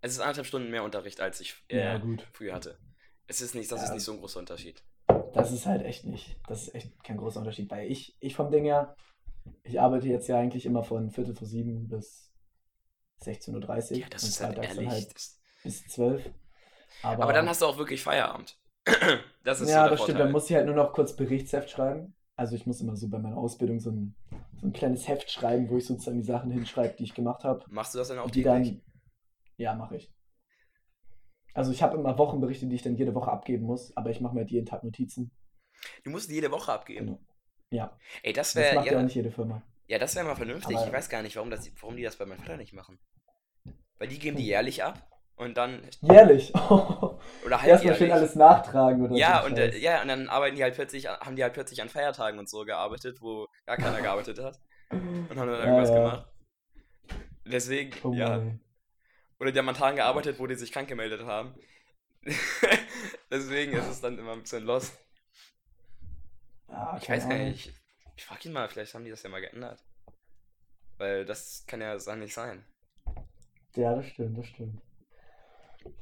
Es 0.00 0.12
ist 0.12 0.20
anderthalb 0.20 0.46
Stunden 0.46 0.70
mehr 0.70 0.84
Unterricht, 0.84 1.20
als 1.20 1.40
ich 1.40 1.56
äh, 1.68 1.78
Ja, 1.78 1.98
gut. 1.98 2.26
früher 2.32 2.54
hatte. 2.54 2.78
Es 3.26 3.40
ist 3.40 3.54
nicht, 3.54 3.70
das 3.70 3.80
Ja. 3.80 3.86
ist 3.86 3.92
nicht 3.94 4.04
so 4.04 4.12
ein 4.12 4.20
großer 4.20 4.38
Unterschied. 4.40 4.82
Das 5.34 5.52
ist 5.52 5.66
halt 5.66 5.82
echt 5.82 6.04
nicht. 6.04 6.36
Das 6.48 6.62
ist 6.62 6.74
echt 6.74 7.02
kein 7.04 7.16
großer 7.16 7.40
Unterschied. 7.40 7.70
Weil 7.70 7.90
ich, 7.90 8.16
ich 8.20 8.34
vom 8.34 8.50
Ding 8.50 8.64
her, 8.64 8.96
ich 9.62 9.80
arbeite 9.80 10.08
jetzt 10.08 10.28
ja 10.28 10.38
eigentlich 10.38 10.66
immer 10.66 10.82
von 10.84 11.10
Viertel 11.10 11.34
vor 11.34 11.46
sieben 11.46 11.88
bis 11.88 12.32
16.30 13.22 13.92
Uhr. 13.92 13.96
Ja, 13.98 14.06
das 14.08 14.22
ist 14.22 14.40
halt 14.40 14.58
ehrlich. 14.58 14.88
halt 14.88 15.14
bis 15.62 15.86
12. 15.88 16.30
Aber, 17.02 17.24
aber 17.24 17.32
dann 17.32 17.48
hast 17.48 17.62
du 17.62 17.66
auch 17.66 17.78
wirklich 17.78 18.02
Feierabend. 18.02 18.56
das 19.44 19.60
ist 19.60 19.68
ja, 19.70 19.84
so 19.84 19.90
das 19.90 20.00
stimmt. 20.00 20.16
Vorteil. 20.16 20.18
Dann 20.18 20.32
muss 20.32 20.48
ich 20.50 20.56
halt 20.56 20.66
nur 20.66 20.74
noch 20.74 20.92
kurz 20.92 21.14
Berichtsheft 21.14 21.70
schreiben. 21.70 22.14
Also 22.36 22.54
ich 22.54 22.66
muss 22.66 22.80
immer 22.80 22.96
so 22.96 23.08
bei 23.08 23.18
meiner 23.18 23.36
Ausbildung 23.36 23.80
so 23.80 23.90
ein, 23.90 24.14
so 24.60 24.66
ein 24.66 24.72
kleines 24.72 25.06
Heft 25.08 25.30
schreiben, 25.30 25.68
wo 25.70 25.76
ich 25.78 25.86
sozusagen 25.86 26.18
die 26.18 26.26
Sachen 26.26 26.50
hinschreibe, 26.50 26.94
die 26.96 27.04
ich 27.04 27.14
gemacht 27.14 27.44
habe. 27.44 27.64
Machst 27.68 27.94
du 27.94 27.98
das 27.98 28.08
dann 28.08 28.18
auch 28.18 28.30
die 28.30 28.42
täglich? 28.42 28.70
dann. 28.70 28.82
Ja, 29.56 29.74
mache 29.74 29.96
ich. 29.96 30.12
Also 31.54 31.72
ich 31.72 31.82
habe 31.82 31.96
immer 31.96 32.16
Wochenberichte, 32.18 32.66
die 32.66 32.76
ich 32.76 32.82
dann 32.82 32.96
jede 32.96 33.14
Woche 33.14 33.30
abgeben 33.32 33.64
muss, 33.66 33.96
aber 33.96 34.10
ich 34.10 34.20
mache 34.20 34.34
mir 34.34 34.40
halt 34.40 34.50
jeden 34.50 34.66
Tag 34.66 34.84
Notizen. 34.84 35.30
Du 36.04 36.10
musst 36.10 36.30
die 36.30 36.34
jede 36.34 36.50
Woche 36.50 36.72
abgeben. 36.72 37.06
Genau. 37.06 37.20
Ja, 37.70 37.98
Ey, 38.22 38.32
das 38.32 38.52
das 38.52 38.62
wäre 38.64 38.74
macht 38.76 38.86
ja 38.86 38.92
ja, 38.94 39.02
nicht 39.02 39.14
jede 39.14 39.30
Firma. 39.30 39.62
ja, 39.86 39.98
das 39.98 40.14
wäre 40.14 40.24
mal 40.26 40.36
vernünftig. 40.36 40.76
Aber- 40.76 40.86
ich 40.86 40.92
weiß 40.92 41.08
gar 41.08 41.22
nicht, 41.22 41.36
warum, 41.36 41.50
das, 41.50 41.70
warum 41.80 41.96
die 41.96 42.02
das 42.02 42.16
bei 42.16 42.26
meinem 42.26 42.38
Vater 42.38 42.56
nicht 42.56 42.72
machen. 42.72 42.98
Weil 43.98 44.08
die 44.08 44.18
geben 44.18 44.36
die 44.36 44.46
jährlich 44.46 44.82
ab 44.84 45.08
und 45.38 45.56
dann 45.56 45.82
Jährlich. 46.00 46.52
oder 47.44 47.62
Erstmal 47.64 47.94
schön 47.94 48.12
alles 48.12 48.34
nachtragen 48.34 49.04
oder 49.06 49.16
Ja, 49.16 49.40
so. 49.40 49.46
und 49.46 49.58
äh, 49.58 49.76
ja, 49.78 50.02
und 50.02 50.08
dann 50.08 50.28
arbeiten 50.28 50.56
die 50.56 50.62
halt 50.62 50.74
plötzlich, 50.74 51.06
haben 51.08 51.36
die 51.36 51.42
halt 51.42 51.54
plötzlich 51.54 51.80
an 51.82 51.88
Feiertagen 51.88 52.38
und 52.38 52.48
so 52.48 52.64
gearbeitet, 52.64 53.20
wo 53.20 53.46
gar 53.66 53.76
keiner 53.76 54.00
gearbeitet 54.02 54.38
hat 54.40 54.58
und 54.90 55.30
haben 55.38 55.48
dann 55.48 55.60
Ja, 55.60 55.64
irgendwas 55.66 55.90
ja. 55.90 55.94
gemacht. 55.94 56.26
Deswegen, 57.44 57.92
Oh 58.02 58.12
ja. 58.12 58.42
Oder 59.40 59.52
die 59.52 59.58
haben 59.58 59.68
an 59.68 59.74
Tagen 59.74 59.96
gearbeitet, 59.96 60.38
wo 60.38 60.46
die 60.46 60.54
sich 60.56 60.72
krank 60.72 60.88
gemeldet 60.88 61.22
haben. 61.24 61.54
Deswegen 63.30 63.72
ist 63.72 63.86
es 63.88 64.00
dann 64.00 64.18
immer 64.18 64.32
ein 64.32 64.42
bisschen 64.42 64.64
lost. 64.64 64.92
Ja, 66.68 66.98
Ich 67.00 67.08
weiß 67.08 67.28
gar 67.28 67.38
nicht. 67.38 67.66
Ich, 67.66 67.74
ich 68.16 68.24
frag 68.24 68.44
ihn 68.44 68.52
mal, 68.52 68.68
vielleicht 68.68 68.94
haben 68.94 69.04
die 69.04 69.10
das 69.10 69.22
ja 69.22 69.30
mal 69.30 69.40
geändert. 69.40 69.82
Weil 70.98 71.24
das 71.24 71.64
kann 71.66 71.80
ja 71.80 71.94
nicht 72.16 72.34
sein. 72.34 72.64
Ja, 73.76 73.94
das 73.94 74.06
stimmt, 74.06 74.36
das 74.36 74.46
stimmt. 74.46 74.82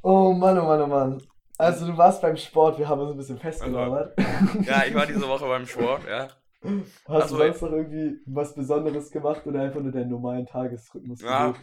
Oh 0.03 0.33
Mann, 0.33 0.59
oh 0.59 0.65
Mann, 0.65 0.83
oh 0.83 0.87
Mann. 0.87 1.23
Also 1.59 1.87
du 1.87 1.97
warst 1.97 2.21
beim 2.21 2.37
Sport, 2.37 2.79
wir 2.79 2.89
haben 2.89 3.01
uns 3.01 3.13
ein 3.13 3.17
bisschen 3.17 3.39
festgelabert. 3.39 4.15
Ja, 4.63 4.85
ich 4.85 4.95
war 4.95 5.07
diese 5.07 5.27
Woche 5.27 5.47
beim 5.47 5.67
Sport, 5.67 6.07
ja. 6.07 6.29
Hast 7.09 7.25
Ach 7.25 7.29
so, 7.29 7.37
du 7.39 7.45
sonst 7.45 7.63
noch 7.63 7.73
irgendwie 7.73 8.21
was 8.27 8.55
Besonderes 8.55 9.11
gemacht 9.11 9.47
oder 9.47 9.63
einfach 9.63 9.81
nur 9.81 9.93
deinen 9.93 10.11
normalen 10.11 10.47
Tagesrhythmus 10.47 11.21
Ja, 11.23 11.55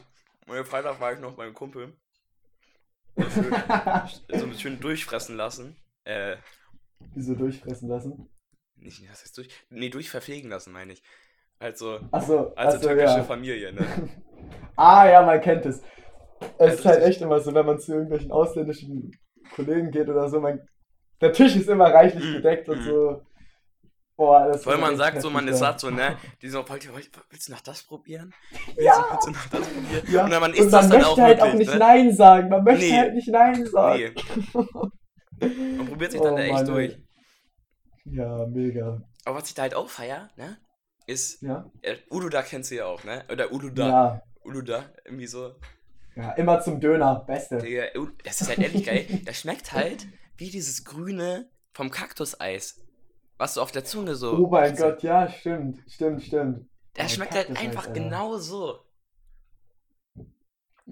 und 0.47 0.67
Freitag 0.67 0.99
war 0.99 1.13
ich 1.13 1.19
noch 1.19 1.33
beim 1.33 1.53
Kumpel. 1.53 1.93
So 4.29 4.51
schön 4.53 4.79
durchfressen 4.79 5.37
lassen. 5.37 5.75
Äh, 6.05 6.37
Wieso 7.13 7.35
durchfressen 7.35 7.89
lassen? 7.89 8.29
nicht, 8.75 9.09
was 9.09 9.21
heißt 9.23 9.37
durch? 9.37 9.49
Nee, 9.69 9.89
durchverpflegen 9.89 10.49
lassen, 10.49 10.73
meine 10.73 10.93
ich. 10.93 11.03
Also, 11.59 11.99
Achso, 12.11 12.51
also 12.55 12.77
achso, 12.77 12.79
türkische 12.79 13.17
ja. 13.17 13.23
Familie, 13.23 13.73
ne? 13.73 13.85
Ah 14.75 15.07
ja, 15.07 15.21
man 15.21 15.39
kennt 15.39 15.65
es. 15.65 15.81
Es 16.57 16.67
Ja, 16.67 16.73
ist 16.75 16.85
halt 16.85 17.03
echt 17.03 17.21
immer 17.21 17.39
so, 17.39 17.53
wenn 17.53 17.65
man 17.65 17.79
zu 17.79 17.93
irgendwelchen 17.93 18.31
ausländischen 18.31 19.11
Kollegen 19.55 19.91
geht 19.91 20.09
oder 20.09 20.29
so, 20.29 20.39
man, 20.39 20.61
der 21.21 21.33
Tisch 21.33 21.55
ist 21.55 21.69
immer 21.69 21.93
reichlich 21.93 22.23
Mm, 22.23 22.31
gedeckt 22.31 22.69
und 22.69 22.79
mm. 22.79 22.83
so. 22.83 23.21
Boah, 24.15 24.47
das 24.47 24.65
Weil 24.65 24.77
man 24.77 24.95
sagt 24.97 25.21
so, 25.21 25.29
man 25.29 25.47
ist 25.47 25.59
satt, 25.59 25.79
so, 25.79 25.89
ne? 25.89 26.17
Die 26.41 26.49
so, 26.49 26.67
wollt 26.69 26.85
ihr, 26.85 26.91
willst 27.29 27.47
du 27.47 27.51
noch 27.51 27.61
das 27.61 27.83
probieren? 27.83 28.33
Willst, 28.77 28.85
Ja. 28.87 28.95
du, 28.99 29.03
willst 29.11 29.27
du 29.27 29.31
noch 29.31 29.45
das 29.47 29.69
probieren? 29.69 30.03
Ja. 30.07 30.25
Und 30.25 30.31
dann 30.31 30.41
man 30.41 30.53
Und 30.55 30.55
isst 30.55 30.71
man 30.71 30.87
das 30.87 30.89
dann 30.89 30.99
möchte 30.99 31.07
auch 31.07 31.17
halt 31.23 31.41
auch 31.41 31.53
wirklich, 31.53 31.59
nicht 31.59 31.73
ne? 31.73 31.79
Nein 31.79 32.13
sagen. 32.13 32.49
Man 32.49 32.63
möchte 32.63 32.81
Nee. 32.85 32.97
halt 32.97 33.13
nicht 33.15 33.27
Nein 33.29 33.65
sagen. 33.65 34.03
Nee. 34.03 34.23
Man 35.75 35.87
probiert 35.87 36.11
sich 36.11 36.21
dann 36.21 36.35
Oh 36.35 36.37
da 36.37 36.43
echt 36.43 36.67
durch. 36.67 36.99
Ja, 38.05 38.45
mega. 38.47 39.01
Aber 39.25 39.37
was 39.37 39.47
ich 39.49 39.53
da 39.55 39.63
halt 39.63 39.75
auch 39.75 39.89
feier, 39.89 40.29
ne? 40.37 40.57
Ist, 41.07 41.41
Ja? 41.41 41.71
äh, 41.81 41.97
Uluda 42.09 42.41
kennst 42.43 42.71
du 42.71 42.75
ja 42.75 42.85
auch, 42.85 43.03
ne? 43.03 43.25
Oder 43.31 43.51
Uluda. 43.51 43.89
Ja. 43.89 44.21
Uluda, 44.43 44.85
irgendwie 45.05 45.27
so. 45.27 45.55
Ja, 46.15 46.31
immer 46.33 46.59
zum 46.61 46.79
Döner. 46.79 47.23
Beste. 47.25 47.57
Digga, 47.57 47.85
das 48.23 48.41
ist 48.41 48.49
halt 48.49 48.59
ehrlich 48.59 48.85
geil. 48.85 49.05
Das 49.25 49.39
schmeckt 49.39 49.73
halt 49.73 50.07
wie 50.37 50.49
dieses 50.49 50.83
grüne 50.85 51.49
vom 51.73 51.89
Kaktuseis. 51.91 52.79
Was 53.37 53.55
so 53.55 53.61
auf 53.61 53.71
der 53.71 53.83
Zunge 53.83 54.15
so. 54.15 54.37
Oh 54.37 54.47
mein 54.47 54.75
Gott, 54.75 55.01
ja, 55.03 55.27
stimmt. 55.29 55.79
Stimmt, 55.89 56.23
stimmt. 56.23 56.67
Das 56.93 57.11
Oh, 57.11 57.15
schmeckt 57.15 57.33
halt 57.33 57.47
Kaktuseis, 57.47 57.63
einfach 57.67 57.87
Alter. 57.87 57.93
genau 57.93 58.37
so. 58.37 58.79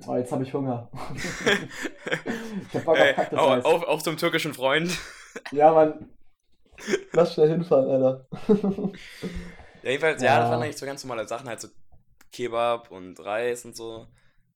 Oh, 0.08 0.16
jetzt 0.16 0.32
habe 0.32 0.44
ich 0.44 0.54
Hunger. 0.54 0.90
ich 2.70 2.74
hab 2.74 2.86
Bock 2.86 2.98
auf 2.98 3.14
Kaktus 3.16 3.40
auch, 3.40 3.64
auch, 3.66 3.84
auch 3.84 4.02
zum 4.02 4.18
türkischen 4.18 4.54
Freund. 4.54 4.98
Ja, 5.52 5.72
Mann. 5.74 6.10
Lass 7.14 7.34
schnell 7.34 7.50
hinfahren, 7.50 7.90
Alter. 7.90 8.28
Ja, 9.84 9.90
jedenfalls, 9.92 10.22
ja. 10.22 10.36
Ja. 10.36 10.40
das 10.40 10.50
waren 10.50 10.62
eigentlich 10.62 10.78
so 10.78 10.86
ganz 10.86 11.04
normale 11.04 11.28
Sachen, 11.28 11.48
halt 11.48 11.60
so 11.62 11.68
Kebab 12.32 12.92
und 12.92 13.20
Reis 13.20 13.66
und 13.66 13.76
so. 13.76 14.08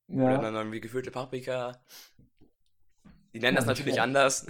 Oder 0.07 0.31
ja. 0.31 0.37
dann 0.37 0.55
irgendwie 0.55 0.81
gefüllte 0.81 1.11
Paprika. 1.11 1.81
Die 3.33 3.39
nennen 3.39 3.55
das 3.57 3.65
natürlich 3.65 3.99
anders. 4.01 4.45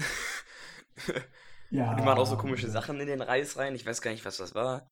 ja. 1.71 1.95
Die 1.95 2.01
machen 2.03 2.19
auch 2.19 2.25
so 2.25 2.37
komische 2.37 2.69
Sachen 2.69 2.99
in 2.99 3.07
den 3.07 3.21
Reis 3.21 3.57
rein. 3.57 3.75
Ich 3.75 3.85
weiß 3.85 4.01
gar 4.01 4.11
nicht, 4.11 4.25
was 4.25 4.37
das 4.37 4.53
war. 4.53 4.89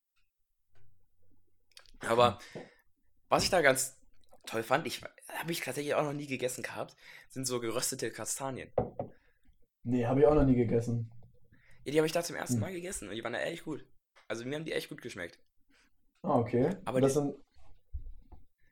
Aber 2.02 2.40
was 3.30 3.44
ich 3.44 3.50
da 3.50 3.62
ganz 3.62 3.98
toll 4.46 4.64
fand, 4.64 4.86
ich 4.88 5.02
habe 5.30 5.52
ich 5.52 5.62
tatsächlich 5.62 5.96
auch 5.96 6.04
noch 6.04 6.14
nie 6.14 6.28
gegessen 6.28 6.64
gehabt, 6.64 6.96
sind 7.30 7.46
so 7.46 7.60
geröstete 7.60 8.12
Kastanien. 8.12 8.72
Nee, 9.84 10.06
habe 10.06 10.22
ich 10.22 10.26
auch 10.28 10.36
noch 10.36 10.46
nie 10.46 10.56
gegessen. 10.56 11.10
Ja, 11.86 11.92
die 11.92 11.98
habe 11.98 12.08
ich 12.08 12.14
da 12.14 12.24
zum 12.24 12.36
ersten 12.36 12.56
Hm. 12.56 12.62
Mal 12.62 12.74
gegessen 12.74 13.10
und 13.10 13.16
die 13.16 13.24
waren 13.24 13.34
da 13.34 13.40
ehrlich 13.40 13.64
gut. 13.64 13.86
Also 14.28 14.46
mir 14.46 14.56
haben 14.56 14.66
die 14.66 14.72
echt 14.74 14.90
gut 14.90 15.02
geschmeckt. 15.02 15.40
Ah, 16.24 16.38
okay. 16.40 16.68
Aber 16.68 16.80
Aber 16.86 17.02
das 17.02 17.14
die- 17.14 17.20
sind. 17.20 17.36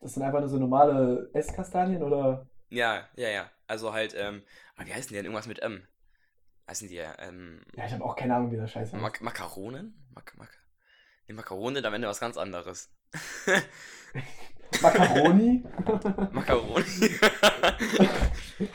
Das 0.02 0.14
sind 0.14 0.24
einfach 0.24 0.40
nur 0.40 0.50
so 0.50 0.58
normale 0.58 1.30
Esskastanien 1.34 2.02
oder? 2.04 2.48
Ja, 2.70 3.08
ja, 3.16 3.30
ja. 3.30 3.52
Also 3.68 3.94
halt, 3.94 4.14
ähm, 4.18 4.44
ah, 4.76 4.86
wie 4.86 4.94
heißen 4.94 5.10
die 5.10 5.16
denn? 5.16 5.26
Irgendwas 5.26 5.48
mit 5.48 5.60
M. 5.60 5.88
Heißen 6.68 6.88
die 6.88 6.96
ja, 6.96 7.14
ähm, 7.20 7.64
Ja, 7.76 7.86
ich 7.86 7.94
habe 7.94 8.04
auch 8.04 8.16
keine 8.16 8.36
Ahnung, 8.36 8.52
wie 8.52 8.58
das 8.58 8.72
Scheiß 8.72 8.92
heißt. 8.94 9.02
Mak 9.02 9.22
Makaronen? 9.22 9.94
Mak 10.14 10.38
Mak 10.38 10.50
nee, 11.28 11.34
Makaronen, 11.34 11.86
am 11.86 11.94
Ende 11.94 12.08
was 12.08 12.20
ganz 12.20 12.38
anderes. 12.38 12.92
Macaroni? 14.82 15.64
Makaroni. 16.32 16.86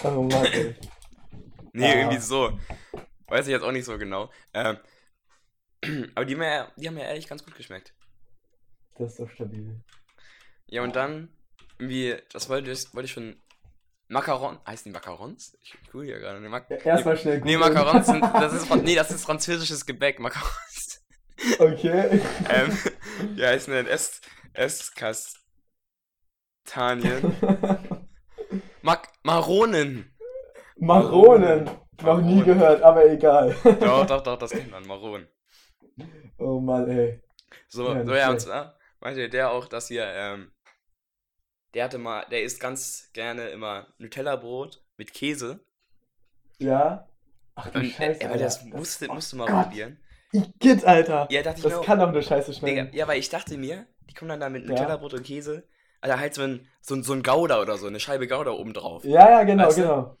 oh 0.04 0.22
Mann, 0.22 0.44
ey. 0.46 0.76
Nee, 1.72 1.84
Ah. 1.90 1.94
irgendwie 1.94 2.18
so. 2.18 2.58
Weiß 3.26 3.46
ich 3.46 3.52
jetzt 3.52 3.62
auch 3.62 3.72
nicht 3.72 3.84
so 3.84 3.98
genau. 3.98 4.30
Ähm, 4.54 4.78
aber 6.14 6.24
die, 6.24 6.34
haben 6.34 6.40
mir, 6.40 6.72
die 6.76 6.88
haben 6.88 6.94
mir 6.94 7.04
ehrlich 7.04 7.28
ganz 7.28 7.44
gut 7.44 7.54
geschmeckt. 7.54 7.94
Das 8.96 9.12
ist 9.12 9.20
doch 9.20 9.30
stabil. 9.30 9.80
Ja, 10.70 10.82
und 10.82 10.94
dann, 10.94 11.28
irgendwie, 11.78 12.16
das 12.32 12.48
wollte 12.48 12.70
ich, 12.70 12.94
wollte 12.94 13.06
ich 13.06 13.12
schon. 13.12 13.36
Macaron, 14.08 14.58
heißen 14.66 14.90
die 14.90 14.92
Macarons? 14.92 15.56
Ich, 15.62 15.76
google 15.92 16.06
hier 16.06 16.18
gerade. 16.18 16.40
Nee, 16.40 16.48
Mac 16.48 16.68
Ja, 16.70 16.76
Erstmal 16.78 17.16
schnell 17.16 17.40
nee, 17.40 17.54
googeln. 17.54 17.74
Macarons 17.74 18.06
sind, 18.06 18.22
das 18.22 18.52
ist, 18.52 18.74
nee, 18.82 18.94
das 18.94 19.10
ist 19.10 19.24
französisches 19.24 19.86
Gebäck, 19.86 20.18
Macarons. 20.18 21.04
Okay. 21.58 22.20
ähm, 22.50 22.78
die 23.36 23.44
heißen 23.44 23.72
dann 23.72 23.86
Est, 23.86 24.20
Estkastanien. 24.52 25.40
Mac 28.82 29.08
Maronen. 29.22 30.16
Maronen. 30.76 31.70
Noch 32.02 32.20
nie 32.20 32.42
gehört, 32.42 32.82
aber 32.82 33.06
egal. 33.10 33.54
Doch, 33.80 34.06
doch, 34.06 34.22
doch, 34.22 34.38
das 34.38 34.50
kennt 34.50 34.70
man, 34.70 34.86
Maronen. 34.86 35.28
oh 36.38 36.58
Mann, 36.60 36.88
ey. 36.88 37.20
So, 37.68 37.92
Ja, 37.92 38.04
so 38.04 38.14
ja, 38.14 38.30
und 38.30 38.40
zwar 38.40 38.78
meinte 39.00 39.28
der 39.28 39.50
auch, 39.50 39.66
dass 39.68 39.88
hier, 39.88 40.06
ähm, 40.06 40.52
der 41.74 41.84
hatte 41.84 41.98
mal, 41.98 42.26
der 42.30 42.42
isst 42.42 42.60
ganz 42.60 43.10
gerne 43.12 43.48
immer 43.50 43.86
Nutella-Brot 43.98 44.82
mit 44.96 45.12
Käse. 45.14 45.60
Ja? 46.58 47.06
Ach 47.54 47.68
du 47.70 47.78
Und, 47.78 47.84
äh, 47.84 47.90
Scheiße, 47.90 48.24
aber 48.24 48.38
das 48.38 48.58
Alter. 48.64 48.76
musste, 48.76 49.08
oh 49.08 49.14
musste 49.14 49.36
mal 49.36 49.46
Gott. 49.46 49.64
probieren. 49.64 49.98
Igitt, 50.32 50.84
Alter. 50.84 51.26
Ja, 51.30 51.42
dachte 51.42 51.58
ich 51.58 51.62
Das 51.64 51.72
mir 51.74 51.80
kann 51.82 51.98
doch 51.98 52.12
nur 52.12 52.22
Scheiße 52.22 52.54
schmecken. 52.54 52.94
ja, 52.94 53.06
weil 53.08 53.18
ich 53.18 53.28
dachte 53.28 53.56
mir, 53.58 53.86
die 54.08 54.14
kommen 54.14 54.28
dann 54.28 54.40
da 54.40 54.48
mit. 54.48 54.66
Nutella-Brot 54.66 55.14
und 55.14 55.22
Käse. 55.24 55.64
Also 56.00 56.18
halt 56.18 56.34
so 56.34 56.42
ein, 56.42 56.66
so 56.80 56.94
ein, 56.94 57.02
so 57.02 57.12
ein 57.12 57.22
Gouda 57.22 57.60
oder 57.60 57.76
so, 57.76 57.86
eine 57.86 58.00
Scheibe 58.00 58.26
Gouda 58.26 58.52
oben 58.52 58.72
drauf. 58.72 59.04
Ja, 59.04 59.30
ja, 59.30 59.42
genau, 59.42 59.66
Weißt 59.66 59.78
du? 59.78 59.82
genau. 59.82 60.16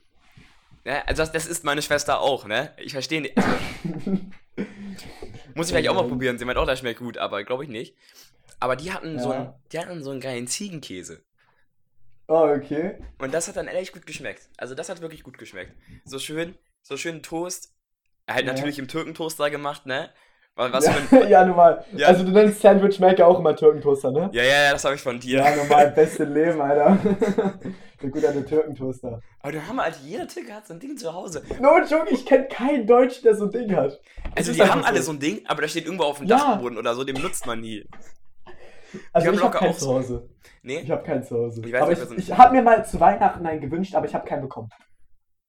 Ja, 0.84 1.02
also 1.06 1.22
das, 1.22 1.32
das 1.32 1.46
ist 1.46 1.64
meine 1.64 1.82
Schwester 1.82 2.20
auch, 2.20 2.46
ne? 2.46 2.72
Ich 2.78 2.92
verstehe 2.92 3.20
nicht. 3.20 3.36
Also, 3.36 3.50
muss 5.54 5.66
ich 5.66 5.72
vielleicht 5.72 5.88
auch 5.88 5.94
mal 5.94 6.08
probieren. 6.08 6.38
Sie 6.38 6.44
meint 6.44 6.58
auch, 6.58 6.66
das 6.66 6.78
schmeckt 6.80 7.00
gut, 7.00 7.18
aber 7.18 7.44
glaube 7.44 7.64
ich 7.64 7.70
nicht. 7.70 7.94
Aber 8.60 8.76
die 8.76 8.92
hatten, 8.92 9.18
so 9.18 9.32
Ja. 9.32 9.38
einen, 9.38 9.54
die 9.72 9.78
hatten 9.78 10.02
so 10.02 10.10
einen 10.10 10.20
geilen 10.20 10.46
Ziegenkäse. 10.46 11.22
Oh, 12.30 12.48
okay. 12.56 12.94
Und 13.18 13.34
das 13.34 13.48
hat 13.48 13.56
dann 13.56 13.66
ehrlich 13.66 13.92
gut 13.92 14.06
geschmeckt. 14.06 14.48
Also 14.56 14.76
das 14.76 14.88
hat 14.88 15.00
wirklich 15.00 15.24
gut 15.24 15.36
geschmeckt. 15.36 15.72
So 16.04 16.20
schön, 16.20 16.54
so 16.80 16.96
schön 16.96 17.24
Toast. 17.24 17.74
Halt 18.28 18.46
Ja. 18.46 18.52
natürlich 18.52 18.78
im 18.78 18.86
Türkentoaster 18.86 19.50
gemacht, 19.50 19.84
ne? 19.84 20.10
Was 20.54 20.86
ja, 20.86 20.92
für 20.92 21.22
ein... 21.22 21.28
ja, 21.28 21.44
normal. 21.44 21.84
Ja. 21.92 22.06
Also 22.06 22.22
du 22.22 22.30
nennst 22.30 22.60
Sandwich 22.60 23.00
Maker 23.00 23.26
auch 23.26 23.40
immer 23.40 23.56
Türkentoaster, 23.56 24.12
ne? 24.12 24.30
Ja, 24.32 24.44
ja, 24.44 24.62
ja, 24.62 24.72
das 24.72 24.84
habe 24.84 24.94
ich 24.94 25.00
von 25.00 25.18
dir. 25.18 25.38
Ja, 25.38 25.56
normal, 25.56 25.90
beste 25.96 26.22
Leben, 26.22 26.60
Alter. 26.60 26.98
Der 28.00 28.10
gute 28.10 28.28
alte 28.28 28.44
Türkentoaster. 28.44 29.20
Aber 29.40 29.52
dann 29.52 29.66
haben 29.66 29.76
wir 29.76 29.82
halt, 29.82 29.96
jeder 30.04 30.28
Türke 30.28 30.54
hat 30.54 30.68
so 30.68 30.74
ein 30.74 30.78
Ding 30.78 30.96
zu 30.96 31.12
Hause. 31.12 31.42
No 31.60 31.78
joke, 31.80 32.10
ich 32.10 32.24
kenne 32.24 32.46
keinen 32.46 32.86
Deutschen, 32.86 33.24
der 33.24 33.34
so 33.34 33.46
ein 33.46 33.50
Ding 33.50 33.74
hat. 33.74 34.00
Also 34.36 34.52
die 34.52 34.62
haben 34.62 34.84
alle 34.84 35.02
so 35.02 35.10
ein 35.10 35.18
Ding, 35.18 35.44
aber 35.46 35.62
da 35.62 35.68
steht 35.68 35.84
irgendwo 35.84 36.04
auf 36.04 36.18
dem 36.18 36.28
ja. 36.28 36.38
Dachboden 36.38 36.78
oder 36.78 36.94
so, 36.94 37.02
den 37.02 37.16
benutzt 37.16 37.44
man 37.46 37.60
nie. 37.60 37.84
Also 39.12 39.30
ich 39.30 39.42
habe 39.42 39.58
keinen 39.58 39.74
zu 39.74 39.88
Hause. 39.88 40.28
Nee? 40.62 40.80
Ich 40.80 40.90
habe 40.90 41.02
keinen 41.02 41.22
zu 41.22 41.36
Hause. 41.36 41.62
Ich, 41.64 41.72
weiß, 41.72 41.82
aber 41.82 41.92
ich, 41.92 42.18
ich 42.18 42.36
habe 42.36 42.54
mir 42.54 42.62
mal 42.62 42.84
zu 42.84 43.00
Weihnachten 43.00 43.46
einen 43.46 43.60
gewünscht, 43.60 43.94
aber 43.94 44.06
ich 44.06 44.14
habe 44.14 44.26
keinen 44.26 44.42
bekommen. 44.42 44.68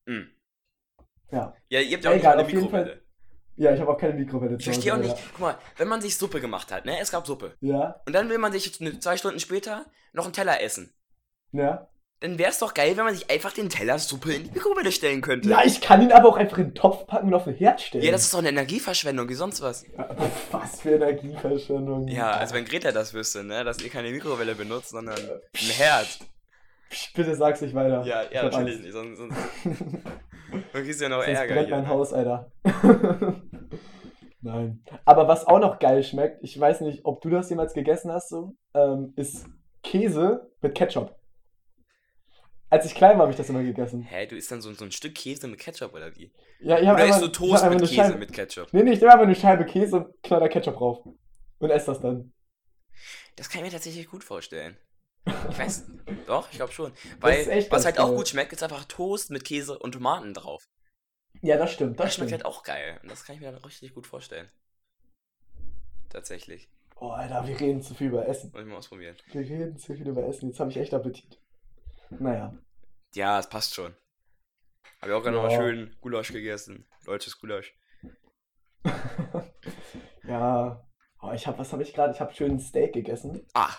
Mhm. 0.06 0.30
Ja. 1.30 1.54
Ja, 1.68 1.80
ihr 1.80 1.96
habt 1.96 2.04
ja 2.04 2.10
auch 2.10 2.14
Egal, 2.14 2.38
eine 2.38 2.52
Mikrowelle. 2.52 3.02
Ja, 3.56 3.74
ich 3.74 3.80
habe 3.80 3.90
auch 3.92 3.98
keine 3.98 4.14
Mikrowelle 4.14 4.56
Ich 4.56 4.64
verstehe 4.64 4.94
auch 4.94 4.98
nicht. 4.98 5.16
Ja. 5.16 5.22
Guck 5.32 5.40
mal, 5.40 5.58
wenn 5.76 5.88
man 5.88 6.00
sich 6.00 6.16
Suppe 6.16 6.40
gemacht 6.40 6.72
hat, 6.72 6.84
ne? 6.84 6.98
Es 7.00 7.10
gab 7.10 7.26
Suppe. 7.26 7.56
Ja. 7.60 8.00
Und 8.06 8.12
dann 8.14 8.28
will 8.28 8.38
man 8.38 8.52
sich 8.52 8.72
zwei 9.00 9.16
Stunden 9.16 9.40
später 9.40 9.86
noch 10.12 10.24
einen 10.24 10.32
Teller 10.32 10.60
essen. 10.62 10.94
Ja. 11.52 11.88
Dann 12.22 12.38
wäre 12.38 12.50
es 12.50 12.60
doch 12.60 12.72
geil, 12.72 12.96
wenn 12.96 13.04
man 13.04 13.14
sich 13.14 13.28
einfach 13.28 13.52
den 13.52 13.68
Teller 13.68 13.98
Suppe 13.98 14.32
in 14.32 14.44
die 14.44 14.50
Mikrowelle 14.52 14.92
stellen 14.92 15.20
könnte. 15.22 15.48
Ja, 15.48 15.64
ich 15.64 15.80
kann 15.80 16.00
ihn 16.02 16.12
aber 16.12 16.28
auch 16.28 16.36
einfach 16.36 16.58
in 16.58 16.68
den 16.68 16.74
Topf 16.74 17.04
packen 17.08 17.26
und 17.26 17.34
auf 17.34 17.44
den 17.44 17.54
Herd 17.54 17.80
stellen. 17.80 18.04
Ja, 18.04 18.12
das 18.12 18.22
ist 18.22 18.32
doch 18.32 18.38
eine 18.38 18.50
Energieverschwendung, 18.50 19.28
wie 19.28 19.34
sonst 19.34 19.60
was. 19.60 19.84
Was 20.52 20.80
für 20.80 20.92
Energieverschwendung. 20.92 22.06
Ja, 22.06 22.30
also 22.30 22.54
wenn 22.54 22.64
Greta 22.64 22.92
das 22.92 23.12
wüsste, 23.12 23.42
ne? 23.42 23.64
Dass 23.64 23.82
ihr 23.82 23.90
keine 23.90 24.10
Mikrowelle 24.10 24.54
benutzt, 24.54 24.90
sondern 24.90 25.18
ein 25.18 25.70
Herd. 25.76 26.20
Bitte 27.16 27.34
sag's 27.34 27.60
nicht 27.60 27.74
weiter. 27.74 28.04
Ja, 28.04 28.22
ja, 28.30 28.44
natürlich 28.44 28.80
nicht. 28.80 28.92
Sonst, 28.92 29.18
sonst 29.18 29.36
Man 29.64 30.84
kriegst 30.84 31.00
ja 31.00 31.08
noch 31.08 31.24
Sonst 31.24 31.36
Ärger. 31.38 31.54
brennt 31.54 31.70
mein 31.70 31.88
Haus, 31.88 32.12
Alter. 32.12 32.52
Nein. 34.42 34.84
Aber 35.04 35.26
was 35.26 35.46
auch 35.46 35.58
noch 35.58 35.80
geil 35.80 36.04
schmeckt, 36.04 36.38
ich 36.44 36.58
weiß 36.58 36.82
nicht, 36.82 37.04
ob 37.04 37.20
du 37.20 37.30
das 37.30 37.50
jemals 37.50 37.74
gegessen 37.74 38.12
hast, 38.12 38.28
so, 38.28 38.54
ähm, 38.74 39.12
ist 39.16 39.46
Käse 39.82 40.52
mit 40.60 40.76
Ketchup. 40.76 41.16
Als 42.72 42.86
ich 42.86 42.94
klein 42.94 43.18
war, 43.18 43.24
habe 43.24 43.32
ich 43.32 43.36
das 43.36 43.50
immer 43.50 43.62
gegessen. 43.62 44.00
Hä, 44.00 44.26
du 44.26 44.34
isst 44.34 44.50
dann 44.50 44.62
so, 44.62 44.72
so 44.72 44.86
ein 44.86 44.92
Stück 44.92 45.14
Käse 45.14 45.46
mit 45.46 45.60
Ketchup 45.60 45.92
oder 45.92 46.16
wie? 46.16 46.32
Ja, 46.58 46.78
ich 46.78 46.86
habe 46.86 47.02
Oder 47.02 47.10
isst 47.10 47.20
du 47.20 47.28
Toast 47.28 47.68
mit 47.68 47.80
Käse 47.80 47.94
Scheibe, 47.94 48.16
mit 48.16 48.32
Ketchup? 48.32 48.72
Nee, 48.72 48.82
nee, 48.82 48.92
ich 48.92 49.00
nehme 49.00 49.12
einfach 49.12 49.26
eine 49.26 49.34
Scheibe 49.34 49.66
Käse 49.66 49.96
und 49.96 50.22
knall 50.22 50.40
da 50.40 50.48
Ketchup 50.48 50.78
drauf. 50.78 51.06
Und 51.58 51.70
esse 51.70 51.84
das 51.88 52.00
dann. 52.00 52.32
Das 53.36 53.50
kann 53.50 53.58
ich 53.58 53.66
mir 53.66 53.72
tatsächlich 53.72 54.08
gut 54.08 54.24
vorstellen. 54.24 54.78
Ich 55.50 55.58
weiß, 55.58 55.86
doch, 56.26 56.48
ich 56.50 56.56
glaube 56.56 56.72
schon. 56.72 56.92
Weil, 57.20 57.46
was 57.68 57.84
halt 57.84 57.96
geil. 57.96 58.06
auch 58.06 58.16
gut 58.16 58.28
schmeckt, 58.28 58.54
ist 58.54 58.62
einfach 58.62 58.86
Toast 58.86 59.30
mit 59.30 59.44
Käse 59.44 59.78
und 59.78 59.92
Tomaten 59.92 60.32
drauf. 60.32 60.64
Ja, 61.42 61.58
das 61.58 61.72
stimmt. 61.72 62.00
Das, 62.00 62.06
das 62.06 62.14
schmeckt 62.14 62.32
halt 62.32 62.46
auch 62.46 62.62
geil. 62.62 62.98
Und 63.02 63.10
das 63.10 63.26
kann 63.26 63.34
ich 63.34 63.42
mir 63.42 63.52
dann 63.52 63.62
richtig 63.62 63.92
gut 63.92 64.06
vorstellen. 64.06 64.50
Tatsächlich. 66.08 66.70
Oh, 66.96 67.10
Alter, 67.10 67.46
wir 67.46 67.60
reden 67.60 67.82
zu 67.82 67.92
viel 67.92 68.06
über 68.06 68.26
Essen. 68.26 68.50
Muss 68.50 68.62
ich 68.62 68.66
mal 68.66 68.76
ausprobieren. 68.78 69.16
Wir 69.30 69.42
reden 69.42 69.76
zu 69.76 69.94
viel 69.94 70.08
über 70.08 70.26
Essen. 70.26 70.48
Jetzt 70.48 70.58
habe 70.58 70.70
ich 70.70 70.78
echt 70.78 70.94
Appetit. 70.94 71.41
Naja. 72.20 72.54
Ja, 73.14 73.38
es 73.38 73.48
passt 73.48 73.74
schon. 73.74 73.94
Habe 75.00 75.12
ich 75.12 75.12
auch 75.12 75.22
gerade 75.22 75.36
ja. 75.36 75.42
nochmal 75.42 75.58
schön 75.58 75.96
Gulasch 76.00 76.32
gegessen. 76.32 76.86
Deutsches 77.04 77.38
Gulasch. 77.38 77.74
ja. 80.24 80.84
Oh, 81.20 81.30
ich 81.32 81.46
habe, 81.46 81.58
was 81.58 81.72
habe 81.72 81.82
ich 81.82 81.92
gerade? 81.92 82.12
Ich 82.12 82.20
habe 82.20 82.32
schön 82.34 82.58
Steak 82.58 82.92
gegessen. 82.92 83.46
Ah. 83.54 83.70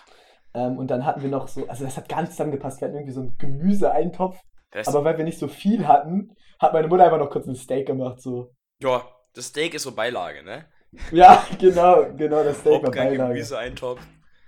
Ähm, 0.54 0.78
und 0.78 0.88
dann 0.88 1.04
hatten 1.04 1.22
wir 1.22 1.28
noch 1.28 1.48
so, 1.48 1.66
also 1.66 1.84
das 1.84 1.96
hat 1.96 2.10
nicht 2.10 2.32
zusammengepasst. 2.32 2.80
Wir 2.80 2.88
hatten 2.88 2.96
irgendwie 2.96 3.14
so 3.14 3.20
einen 3.20 3.36
Gemüseeintopf. 3.38 4.38
Aber 4.86 5.04
weil 5.04 5.16
wir 5.18 5.24
nicht 5.24 5.38
so 5.38 5.48
viel 5.48 5.86
hatten, 5.86 6.34
hat 6.58 6.72
meine 6.72 6.88
Mutter 6.88 7.04
einfach 7.04 7.18
noch 7.18 7.30
kurz 7.30 7.46
ein 7.46 7.54
Steak 7.54 7.86
gemacht. 7.86 8.20
So. 8.20 8.54
Ja, 8.82 9.08
das 9.34 9.46
Steak 9.46 9.74
ist 9.74 9.84
so 9.84 9.94
Beilage, 9.94 10.42
ne? 10.42 10.66
Ja, 11.10 11.44
genau, 11.58 12.12
genau, 12.16 12.44
das 12.44 12.60
Steak 12.60 12.82
war 12.82 12.90
Beilage. 12.90 13.16
Gemüseeintopf. 13.16 14.00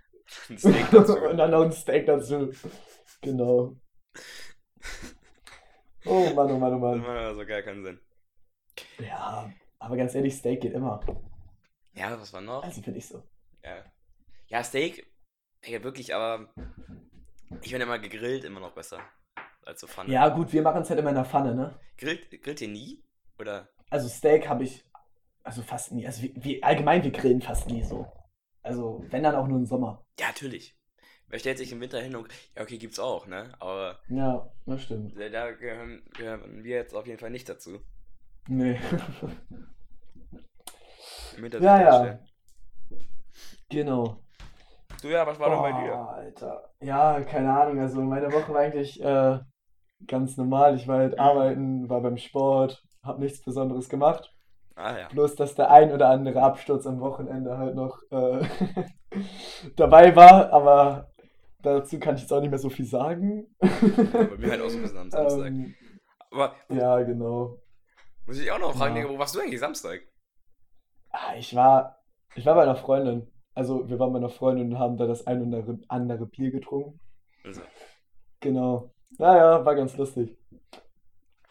Ein 0.51 0.59
Steak 0.59 0.91
dazu. 0.91 1.17
und 1.19 1.37
dann 1.37 1.53
noch 1.53 1.63
ein 1.63 1.71
Steak 1.71 2.07
dazu. 2.07 2.51
Genau. 3.27 3.77
Oh 6.09 6.33
Mann, 6.37 6.53
oh 6.53 6.59
Mann, 6.59 6.73
oh 6.73 6.79
Mann. 6.79 6.99
Das 6.99 7.09
macht 7.09 7.19
also 7.19 7.45
gar 7.45 7.63
keinen 7.63 7.83
Sinn. 7.83 8.01
Ja, 9.01 9.53
aber 9.81 9.97
ganz 9.97 10.15
ehrlich, 10.15 10.37
Steak 10.37 10.61
geht 10.61 10.73
immer. 10.73 11.01
Ja, 11.95 12.21
was 12.21 12.33
war 12.33 12.41
noch? 12.41 12.63
Also 12.63 12.81
finde 12.81 13.01
ich 13.01 13.09
so. 13.09 13.25
Ja. 13.65 13.85
Ja, 14.47 14.63
Steak 14.63 15.05
ja, 15.65 15.83
wirklich, 15.83 16.15
aber 16.15 16.49
ich 17.61 17.71
finde 17.71 17.87
immer 17.87 17.99
gegrillt 17.99 18.45
immer 18.45 18.61
noch 18.61 18.73
besser 18.73 19.01
als 19.65 19.81
so 19.81 19.89
Pfanne. 19.89 20.13
Ja, 20.13 20.29
gut, 20.29 20.53
wir 20.53 20.63
machen 20.63 20.83
es 20.83 20.91
halt 20.91 21.01
immer 21.01 21.09
in 21.09 21.17
der 21.17 21.25
Pfanne, 21.25 21.57
ne? 21.57 21.77
Grillt, 21.99 22.31
grillt 22.41 22.61
ihr 22.61 22.69
nie? 22.69 23.03
Oder? 23.41 23.69
Also 23.91 24.09
Steak 24.09 24.49
habe 24.49 24.63
ich, 24.63 24.85
also 25.43 25.63
fast 25.63 25.91
nie. 25.91 26.07
Also 26.07 26.23
wir, 26.23 26.63
allgemein, 26.63 27.03
wir 27.03 27.11
grillen 27.11 27.43
fast 27.43 27.67
nie 27.67 27.83
so. 27.83 28.07
Also, 28.63 29.05
wenn 29.11 29.25
dann 29.25 29.35
auch 29.35 29.49
nur 29.49 29.59
im 29.59 29.67
Sommer. 29.67 30.05
Ja, 30.21 30.29
natürlich. 30.29 30.76
Wer 31.29 31.39
stellt 31.41 31.59
sich 31.59 31.73
im 31.73 31.81
Winter 31.81 32.01
hin 32.01 32.15
und. 32.15 32.29
Ja, 32.55 32.63
okay, 32.63 32.79
gibt's 32.79 33.01
auch, 33.01 33.27
ne? 33.27 33.53
Aber. 33.59 33.99
Ja, 34.09 34.49
das 34.65 34.83
stimmt. 34.83 35.15
Da 35.17 35.51
gehören, 35.53 36.03
gehören 36.17 36.63
wir 36.63 36.77
jetzt 36.77 36.95
auf 36.95 37.07
jeden 37.07 37.19
Fall 37.19 37.31
nicht 37.31 37.49
dazu. 37.49 37.81
Nee. 38.49 38.79
ja, 41.61 41.81
ja. 41.81 42.19
Genau. 43.69 44.19
Du 45.03 45.09
ja, 45.09 45.27
was 45.27 45.39
war 45.41 45.51
denn 45.51 45.61
bei 45.61 45.83
dir? 45.83 45.95
Alter. 45.95 46.71
Ja, 46.81 47.21
keine 47.23 47.53
Ahnung. 47.53 47.81
Also 47.81 48.01
meine 48.01 48.33
Woche 48.33 48.53
war 48.53 48.61
eigentlich 48.61 49.03
äh, 49.03 49.39
ganz 50.07 50.37
normal. 50.37 50.77
Ich 50.77 50.87
war 50.87 50.99
halt 50.99 51.19
arbeiten, 51.19 51.89
war 51.89 52.01
beim 52.01 52.17
Sport, 52.19 52.85
hab 53.03 53.19
nichts 53.19 53.43
Besonderes 53.43 53.89
gemacht. 53.89 54.33
Ah 54.77 54.97
ja. 54.97 55.09
Bloß, 55.09 55.35
dass 55.37 55.55
der 55.55 55.71
ein 55.71 55.93
oder 55.93 56.09
andere 56.09 56.43
Absturz 56.43 56.87
am 56.87 57.01
Wochenende 57.01 57.59
halt 57.59 57.75
noch 57.75 58.01
äh, 58.11 58.45
dabei 59.77 60.15
war, 60.15 60.53
aber 60.53 61.09
dazu 61.75 61.99
kann 61.99 62.15
ich 62.15 62.23
jetzt 62.23 62.33
auch 62.33 62.41
nicht 62.41 62.51
mehr 62.51 62.59
so 62.59 62.71
viel 62.71 62.87
sagen. 62.87 63.47
bei 63.59 64.37
mir 64.39 64.51
halt 64.51 64.63
auch 64.63 64.69
so 64.69 64.77
ein 64.77 64.83
bisschen 64.83 64.99
am 64.99 65.11
Samstag. 65.11 65.47
Ähm, 65.47 65.75
aber, 66.31 66.55
ja, 66.69 67.03
genau. 67.03 67.61
Muss 68.27 68.39
ich 68.39 68.51
auch 68.51 68.59
noch 68.59 68.77
fragen, 68.77 68.97
ja. 68.97 69.09
wo 69.09 69.19
warst 69.19 69.35
du 69.35 69.41
eigentlich 69.41 69.61
Samstag? 69.61 70.01
Ah, 71.11 71.35
ich 71.39 71.55
war, 71.55 72.03
ich 72.35 72.45
war 72.45 72.55
bei 72.55 72.63
einer 72.63 72.77
Freundin. 72.77 73.31
Also 73.55 73.89
wir 73.89 73.99
waren 73.99 74.13
bei 74.13 74.19
einer 74.19 74.29
Freundin 74.29 74.73
und 74.73 74.79
haben 74.79 74.97
da 74.97 75.07
das 75.07 75.27
ein 75.27 75.43
oder 75.43 75.79
andere 75.89 76.27
Bier 76.27 76.51
getrunken. 76.51 77.01
Also. 77.45 77.63
Genau. 78.41 78.93
Naja, 79.19 79.65
war 79.65 79.75
ganz 79.75 79.97
lustig. 79.97 80.37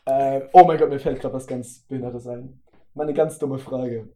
Äh, 0.05 0.47
oh 0.53 0.63
mein 0.65 0.77
Gott, 0.77 0.89
mir 0.89 0.99
fällt 0.99 1.19
gerade 1.19 1.33
was 1.33 1.47
ganz 1.47 1.79
Behindertes 1.87 2.27
ein. 2.27 2.61
Mal 2.93 3.03
eine 3.03 3.13
ganz 3.13 3.39
dumme 3.39 3.57
Frage. 3.57 4.13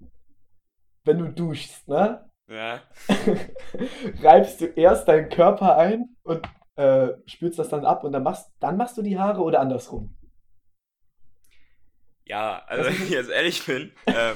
Wenn 1.04 1.18
du 1.18 1.30
duschst, 1.30 1.88
ne? 1.88 2.29
Ja. 2.50 2.82
reibst 4.24 4.62
du 4.62 4.66
erst 4.66 5.08
deinen 5.08 5.30
Körper 5.30 5.78
ein 5.78 6.16
und 6.24 6.42
äh, 6.78 7.10
spülst 7.28 7.60
das 7.60 7.70
dann 7.70 7.86
ab 7.86 8.04
und 8.04 8.12
dann 8.12 8.24
machst, 8.24 8.52
dann 8.60 8.76
machst 8.76 8.98
du 8.98 9.04
die 9.04 9.20
Haare 9.20 9.42
oder 9.42 9.60
andersrum? 9.60 10.16
Ja, 12.26 12.64
also 12.68 12.90
wenn 12.90 12.94
ich 12.94 13.10
jetzt 13.10 13.30
ehrlich 13.30 13.66
bin, 13.66 13.92
äh, 14.08 14.34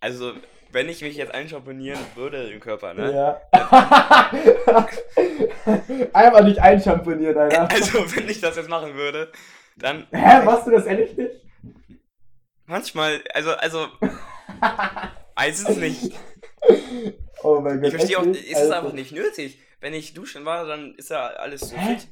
also 0.00 0.34
wenn 0.70 0.88
ich 0.88 1.00
mich 1.00 1.16
jetzt 1.16 1.34
einschamponieren 1.34 2.00
würde 2.14 2.50
im 2.50 2.60
Körper, 2.60 2.92
ne? 2.92 3.14
Ja. 3.14 3.40
Einfach 6.12 6.44
nicht 6.44 6.60
einschamponieren, 6.60 7.38
Alter. 7.38 7.68
Also, 7.74 8.16
wenn 8.16 8.28
ich 8.28 8.40
das 8.40 8.56
jetzt 8.56 8.68
machen 8.68 8.94
würde, 8.94 9.32
dann. 9.76 10.06
Hä, 10.12 10.44
machst 10.44 10.66
du 10.66 10.72
das 10.72 10.84
ehrlich 10.84 11.16
nicht? 11.16 11.40
Manchmal, 12.66 13.22
also, 13.32 13.52
also. 13.52 13.86
weiß 15.36 15.68
es 15.68 15.76
nicht. 15.76 16.12
Oh 17.44 17.60
mein 17.60 17.80
Gott. 17.80 17.92
Ich 17.92 17.94
verstehe 17.94 18.18
auch, 18.18 18.26
ist 18.26 18.58
es 18.58 18.70
einfach 18.70 18.92
nicht 18.92 19.12
nötig. 19.12 19.60
Wenn 19.80 19.94
ich 19.94 20.12
duschen 20.12 20.44
war, 20.44 20.66
dann 20.66 20.94
ist 20.96 21.10
ja 21.10 21.26
alles 21.26 21.60
so 21.60 21.76
Hä? 21.76 21.96
fit. 21.96 22.08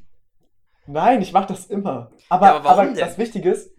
Nein, 0.87 1.21
ich 1.21 1.33
mach 1.33 1.47
das 1.47 1.67
immer. 1.67 2.13
Aber, 2.29 2.47
ja, 2.47 2.55
aber, 2.55 2.71
aber 2.71 2.87
das 2.93 3.19
Wichtige 3.19 3.51
ist, 3.51 3.73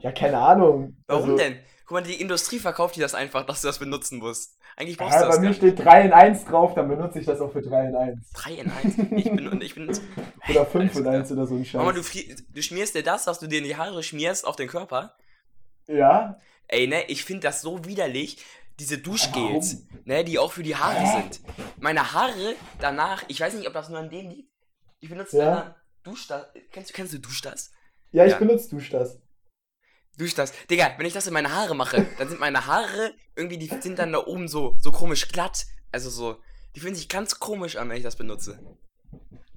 ja, 0.00 0.10
keine 0.10 0.38
Ahnung. 0.38 0.96
Warum 1.06 1.30
also, 1.30 1.36
denn? 1.36 1.58
Guck 1.86 1.92
mal, 1.92 2.02
die 2.02 2.20
Industrie 2.20 2.58
verkauft 2.58 2.96
dir 2.96 3.02
das 3.02 3.14
einfach, 3.14 3.46
dass 3.46 3.60
du 3.60 3.68
das 3.68 3.78
benutzen 3.78 4.18
musst. 4.18 4.58
Eigentlich 4.76 4.96
brauchst 4.96 5.14
ja, 5.14 5.22
du 5.22 5.26
das. 5.26 5.36
Bei 5.36 5.42
mir 5.42 5.54
steht 5.54 5.78
3 5.78 6.02
in 6.02 6.12
1 6.12 6.44
drauf, 6.44 6.74
dann 6.74 6.88
benutze 6.88 7.20
ich 7.20 7.26
das 7.26 7.40
auch 7.40 7.52
für 7.52 7.62
3 7.62 7.88
in 7.88 7.96
1. 7.96 8.32
3 8.32 8.52
in 8.52 8.70
1? 8.70 8.98
Ich 9.16 9.30
bin. 9.30 9.60
Ich 9.60 9.74
bin 9.74 9.90
oder 10.48 10.66
5 10.66 10.96
in 10.96 11.06
1 11.06 11.32
oder 11.32 11.46
so 11.46 11.54
ein 11.54 11.64
Scheiß. 11.64 11.78
Mama, 11.78 11.92
du, 11.92 12.00
du 12.00 12.62
schmierst 12.62 12.94
dir 12.94 13.02
das, 13.02 13.26
was 13.26 13.38
du 13.38 13.46
dir 13.46 13.58
in 13.58 13.64
die 13.64 13.76
Haare 13.76 14.02
schmierst, 14.02 14.46
auf 14.46 14.56
den 14.56 14.68
Körper? 14.68 15.14
Ja. 15.86 16.38
Ey, 16.68 16.86
ne, 16.86 17.04
ich 17.08 17.24
finde 17.24 17.42
das 17.42 17.62
so 17.62 17.84
widerlich. 17.84 18.38
Diese 18.80 18.96
Duschgels, 18.96 19.86
ne, 20.06 20.24
die 20.24 20.38
auch 20.38 20.52
für 20.52 20.62
die 20.62 20.74
Haare 20.74 21.00
Hä? 21.00 21.20
sind. 21.20 21.42
Meine 21.80 22.14
Haare 22.14 22.54
danach, 22.78 23.22
ich 23.28 23.38
weiß 23.38 23.52
nicht, 23.52 23.68
ob 23.68 23.74
das 23.74 23.90
nur 23.90 23.98
an 23.98 24.08
dem 24.08 24.30
liegt. 24.30 24.50
Ich 25.00 25.10
benutze 25.10 25.36
ja. 25.36 25.54
dann 25.54 25.74
Duschdas. 26.02 26.46
Kennst, 26.72 26.94
kennst 26.94 27.12
du 27.12 27.18
Duschdas? 27.18 27.72
Ja, 28.10 28.24
ich 28.24 28.32
ja. 28.32 28.38
benutze 28.38 28.70
Duschdas. 28.70 29.20
Durch 30.16 30.34
das. 30.34 30.54
Digga, 30.70 30.94
wenn 30.96 31.04
ich 31.04 31.12
das 31.12 31.26
in 31.26 31.34
meine 31.34 31.54
Haare 31.54 31.76
mache, 31.76 32.06
dann 32.16 32.30
sind 32.30 32.40
meine 32.40 32.66
Haare 32.66 33.12
irgendwie, 33.36 33.58
die 33.58 33.66
sind 33.66 33.98
dann 33.98 34.12
da 34.12 34.26
oben 34.26 34.48
so, 34.48 34.78
so 34.78 34.92
komisch 34.92 35.28
glatt. 35.28 35.66
Also 35.92 36.08
so, 36.08 36.38
die 36.74 36.80
fühlen 36.80 36.94
sich 36.94 37.10
ganz 37.10 37.38
komisch 37.38 37.76
an, 37.76 37.90
wenn 37.90 37.98
ich 37.98 38.02
das 38.02 38.16
benutze. 38.16 38.58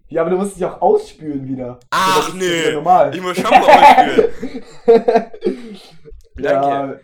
Ja, 0.09 0.23
aber 0.23 0.31
du 0.31 0.38
musst 0.38 0.57
dich 0.57 0.65
auch 0.65 0.81
ausspülen 0.81 1.47
wieder. 1.47 1.79
Ach 1.91 2.27
so, 2.27 2.36
nee, 2.36 2.71
ich 3.13 3.21
muss 3.21 3.38
Shampoo 3.38 3.71
ausspülen. 3.71 4.63
Danke. 6.36 6.41
Ja, 6.41 6.99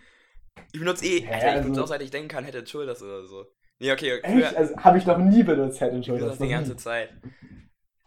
Ich 0.72 0.78
benutze 0.78 1.04
eh, 1.04 1.26
Alter, 1.26 1.38
ich 1.38 1.44
also, 1.44 1.62
benutze 1.62 1.82
auch 1.82 1.88
seit 1.88 2.02
ich 2.02 2.10
denken 2.10 2.28
kann, 2.28 2.44
Head 2.44 2.68
Shoulders 2.68 3.02
oder 3.02 3.24
so. 3.24 3.46
Nee, 3.78 3.92
okay. 3.92 4.20
Früher, 4.24 4.46
Echt? 4.46 4.56
Also 4.56 4.76
habe 4.76 4.98
ich 4.98 5.06
noch 5.06 5.18
nie 5.18 5.42
benutzt, 5.42 5.78
Head 5.78 5.90
Shoulders. 5.90 6.06
Ich 6.06 6.18
benutze 6.18 6.42
die 6.42 6.48
ganze 6.48 6.76
Zeit. 6.76 7.10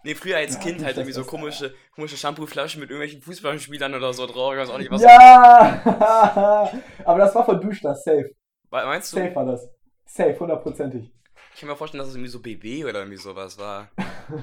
Nee, 0.05 0.15
früher 0.15 0.37
als 0.37 0.55
ja, 0.55 0.59
Kind 0.59 0.83
halt 0.83 0.97
irgendwie 0.97 1.13
so 1.13 1.23
komische, 1.23 1.73
komische 1.95 2.17
Shampoo-Flaschen 2.17 2.81
mit 2.81 2.89
irgendwelchen 2.89 3.21
Fußballspielern 3.21 3.93
oder 3.95 4.13
so 4.13 4.25
drauf. 4.27 4.53
Ich 4.53 4.59
weiß 4.59 4.69
auch 4.69 4.77
nicht, 4.77 4.91
was 4.91 5.01
Ja! 5.01 6.69
Aber 7.05 7.19
das 7.19 7.33
war 7.33 7.45
von 7.45 7.61
Duschdas, 7.61 8.03
safe. 8.03 8.29
Meinst 8.69 9.13
du? 9.13 9.17
Safe 9.17 9.35
war 9.35 9.45
das. 9.45 9.69
Safe, 10.05 10.37
hundertprozentig. 10.37 11.09
Ich 11.53 11.59
kann 11.59 11.69
mir 11.69 11.75
vorstellen, 11.77 11.99
dass 11.99 12.09
es 12.09 12.15
irgendwie 12.15 12.31
so 12.31 12.41
BB 12.41 12.83
oder 12.83 12.99
irgendwie 12.99 13.17
sowas 13.17 13.57
war. 13.57 13.89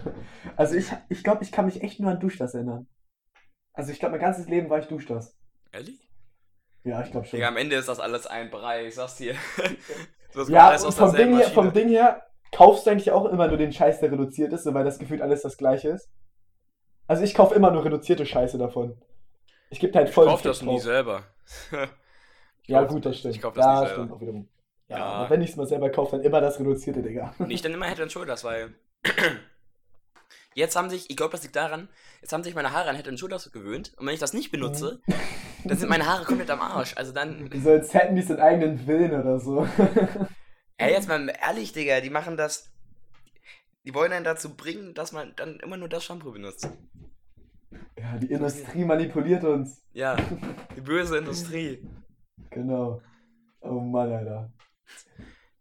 also 0.57 0.77
ich, 0.77 0.91
ich 1.11 1.23
glaube, 1.23 1.43
ich 1.43 1.53
kann 1.53 1.67
mich 1.67 1.83
echt 1.83 2.01
nur 2.01 2.11
an 2.11 2.21
Duschdas 2.21 2.55
erinnern. 2.55 2.87
Also 3.75 3.93
ich 3.93 3.99
glaube, 3.99 4.13
mein 4.13 4.21
ganzes 4.21 4.49
Leben 4.49 4.71
war 4.71 4.79
ich 4.79 4.87
Duschdas. 4.87 5.37
Ehrlich? 5.73 6.10
Ja, 6.85 7.03
ich 7.03 7.11
glaube 7.11 7.27
schon. 7.27 7.41
Ja, 7.41 7.49
am 7.49 7.57
Ende 7.57 7.77
ist 7.77 7.89
das 7.89 8.01
alles 8.01 8.27
ein 8.27 8.51
Brei, 8.51 8.87
ich 8.87 8.95
sag's 8.95 9.17
dir. 9.17 9.35
ja, 10.49 10.75
und 10.83 10.95
vom 10.95 11.15
Ding, 11.15 11.37
her, 11.37 11.49
vom 11.51 11.73
Ding 11.73 11.89
her 11.89 12.27
kaufst 12.53 12.87
du 12.87 12.91
eigentlich 12.91 13.11
auch 13.11 13.27
immer 13.27 13.49
nur 13.49 13.59
den 13.59 13.73
Scheiß, 13.73 14.01
der 14.01 14.13
reduziert 14.13 14.53
ist, 14.53 14.67
weil 14.73 14.85
das 14.85 14.99
gefühlt 14.99 15.23
alles 15.23 15.43
das 15.43 15.57
gleiche 15.57 15.91
ist. 15.91 16.09
Also 17.07 17.23
ich 17.23 17.35
kaufe 17.35 17.55
immer 17.55 17.71
nur 17.71 17.85
reduzierte 17.85 18.25
Scheiße 18.25 18.57
davon. 18.57 19.01
Ich 19.71 19.81
gebe 19.81 19.97
halt 19.97 20.11
voll. 20.11 20.27
Ich 20.27 20.31
kauf 20.31 20.43
das 20.43 20.59
drauf. 20.61 20.69
nie 20.69 20.81
selber. 20.81 21.25
ja, 22.67 22.83
gut, 22.85 23.05
das 23.05 23.19
stimmt. 23.19 23.37
Ich 23.37 23.43
kauf 23.43 23.55
das 23.55 23.65
ja, 23.65 23.81
nie 23.81 23.87
selber. 23.89 24.17
stimmt. 24.17 24.49
Ja, 24.89 24.99
ja. 24.99 25.05
aber 25.05 25.31
wenn 25.31 25.43
ich 25.43 25.51
es 25.51 25.57
mal 25.57 25.67
selber 25.67 25.91
kaufe, 25.91 26.17
dann 26.17 26.25
immer 26.25 26.41
das 26.41 26.59
reduzierte, 26.59 27.03
Digga. 27.03 27.35
Nicht 27.47 27.65
dann 27.65 27.73
immer 27.73 27.87
Head 27.87 28.01
and 28.01 28.13
Shoulders, 28.13 28.43
weil 28.43 28.75
jetzt 30.55 30.77
haben 30.77 30.91
sich, 30.91 31.09
ich 31.11 31.17
glaube, 31.17 31.33
das 31.33 31.43
liegt 31.43 31.57
daran, 31.57 31.89
jetzt 32.21 32.33
haben 32.33 32.43
sich 32.43 32.55
meine 32.55 32.73
Haare 32.73 32.91
an 32.91 32.97
Head 32.97 33.09
and 33.09 33.19
Shoulders 33.19 33.53
gewöhnt 33.53 33.93
und 33.97 34.07
wenn 34.07 34.15
ich 34.15 34.21
das 34.21 34.33
nicht 34.33 34.51
benutze, 34.51 35.01
mhm. 35.07 35.15
Dann 35.65 35.77
sind 35.79 35.89
meine 35.89 36.07
Haare 36.07 36.25
komplett 36.25 36.51
am 36.51 36.61
Arsch. 36.61 36.97
Also 36.97 37.13
dann. 37.13 37.51
So 37.63 37.71
als 37.71 37.93
hätten 37.95 38.17
die 38.17 38.23
so 38.23 38.35
einen 38.35 38.43
eigenen 38.43 38.87
Willen 38.87 39.13
oder 39.13 39.39
so. 39.39 39.67
Ey, 40.77 40.93
jetzt 40.93 41.09
mal 41.09 41.33
ehrlich, 41.47 41.73
Digga, 41.73 42.01
die 42.01 42.11
machen 42.11 42.37
das. 42.37 42.73
Die 43.85 43.95
wollen 43.95 44.13
einen 44.13 44.25
dazu 44.25 44.57
bringen, 44.57 44.95
dass 44.95 45.13
man 45.13 45.33
dann 45.37 45.59
immer 45.61 45.77
nur 45.77 45.89
das 45.89 46.05
Shampoo 46.05 46.33
benutzt. 46.33 46.69
Ja, 47.99 48.19
die 48.19 48.31
Industrie 48.31 48.85
manipuliert 48.85 49.45
uns. 49.45 49.83
Ja, 49.93 50.17
die 50.77 50.81
böse 50.81 51.19
Industrie. 51.19 51.87
Genau. 52.51 53.01
Oh 53.61 53.81
Mann, 53.81 54.13
Alter. 54.13 54.53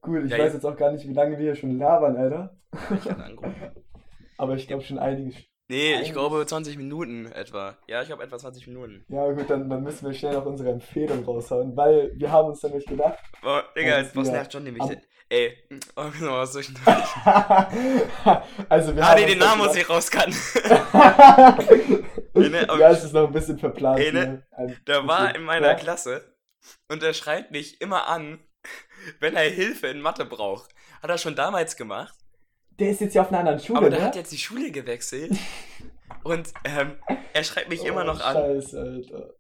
Gut, 0.01 0.23
ich 0.25 0.31
ja, 0.31 0.39
weiß 0.39 0.53
jetzt 0.53 0.65
auch 0.65 0.77
gar 0.77 0.91
nicht, 0.91 1.07
wie 1.07 1.13
lange 1.13 1.37
wir 1.37 1.45
hier 1.45 1.55
schon 1.55 1.77
labern, 1.77 2.15
Alter. 2.15 2.57
Ich 2.95 3.09
Aber 4.37 4.55
ich 4.55 4.67
glaube 4.67 4.83
schon 4.83 4.99
einiges. 4.99 5.35
Nee, 5.71 5.93
einiges. 5.93 6.07
ich 6.07 6.13
glaube 6.13 6.43
20 6.43 6.77
Minuten 6.77 7.31
etwa. 7.31 7.77
Ja, 7.87 8.01
ich 8.01 8.07
glaube 8.07 8.23
etwa 8.23 8.39
20 8.39 8.65
Minuten. 8.67 9.05
Ja, 9.07 9.31
gut, 9.31 9.47
dann, 9.49 9.69
dann 9.69 9.83
müssen 9.83 10.07
wir 10.07 10.13
schnell 10.15 10.33
noch 10.33 10.45
unsere 10.47 10.71
Empfehlung 10.71 11.23
raushauen, 11.23 11.77
weil 11.77 12.11
wir 12.15 12.31
haben 12.31 12.49
uns 12.49 12.63
nämlich 12.63 12.85
gedacht. 12.87 13.19
Boah, 13.43 13.63
Digga, 13.77 14.03
was 14.15 14.31
nervt 14.31 14.51
schon 14.51 14.63
nämlich 14.63 14.83
denn? 14.87 15.01
Ey, 15.29 15.55
oh, 15.95 16.05
genau, 16.19 16.37
was 16.37 16.53
soll 16.53 16.63
ich 16.63 16.73
denn 16.73 16.83
Also, 18.69 18.95
wir 18.95 19.03
ah, 19.03 19.09
haben. 19.09 19.21
nee, 19.21 19.27
den 19.27 19.37
Namen 19.37 19.61
muss 19.61 19.75
ich 19.75 19.87
rauskanten. 19.87 20.35
nee, 22.33 22.49
ne, 22.49 22.67
ja, 22.79 22.89
es 22.89 23.03
ist 23.03 23.13
noch 23.13 23.27
ein 23.27 23.33
bisschen 23.33 23.59
verplant. 23.59 23.99
Ey, 23.99 24.11
ne, 24.11 24.43
der 24.87 25.07
war 25.07 25.35
in 25.35 25.43
meiner 25.43 25.67
ja. 25.67 25.75
Klasse 25.75 26.35
und 26.87 27.03
er 27.03 27.13
schreit 27.13 27.51
mich 27.51 27.79
immer 27.79 28.07
an, 28.07 28.39
wenn 29.19 29.35
er 29.35 29.47
Hilfe 29.47 29.85
in 29.85 30.01
Mathe 30.01 30.25
braucht. 30.25 30.73
Hat 31.03 31.11
er 31.11 31.19
schon 31.19 31.35
damals 31.35 31.77
gemacht. 31.77 32.15
Der 32.79 32.89
ist 32.89 33.01
jetzt 33.01 33.13
ja 33.13 33.21
auf 33.21 33.29
einer 33.29 33.39
anderen 33.39 33.59
Schule, 33.59 33.77
Aber 33.77 33.89
der 33.89 33.99
ne? 33.99 34.05
hat 34.05 34.15
jetzt 34.15 34.31
die 34.31 34.37
Schule 34.37 34.71
gewechselt. 34.71 35.31
und 36.23 36.53
ähm, 36.63 36.97
er 37.33 37.43
schreibt 37.43 37.69
mich 37.69 37.81
oh, 37.81 37.87
immer 37.87 38.03
noch 38.03 38.21
an. 38.21 38.35
Scheiße, 38.35 38.79
Alter. 38.79 39.33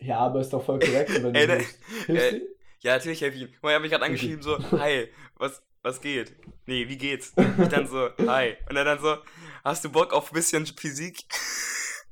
Ja, 0.00 0.18
aber 0.18 0.40
ist 0.40 0.52
doch 0.52 0.64
voll 0.64 0.78
korrekt, 0.78 1.12
wenn 1.14 1.32
du 1.32 1.38
Ey, 1.38 1.46
ne, 1.46 1.64
hilfst. 2.06 2.32
Äh, 2.34 2.42
ja, 2.80 2.94
natürlich 2.94 3.22
ich 3.22 3.34
ihm. 3.34 3.48
Er 3.62 3.74
hat 3.74 3.82
mich 3.82 3.90
gerade 3.90 4.04
angeschrieben, 4.04 4.42
so, 4.42 4.58
hi, 4.78 5.08
was, 5.36 5.62
was 5.82 6.00
geht? 6.00 6.36
Nee, 6.66 6.88
wie 6.88 6.96
geht's? 6.98 7.32
Ich 7.36 7.68
dann 7.68 7.86
so, 7.88 8.10
hi. 8.26 8.56
Und 8.68 8.76
er 8.76 8.84
dann 8.84 9.00
so, 9.00 9.16
hast 9.64 9.84
du 9.84 9.90
Bock 9.90 10.12
auf 10.12 10.30
ein 10.30 10.34
bisschen 10.34 10.66
Physik? 10.66 11.24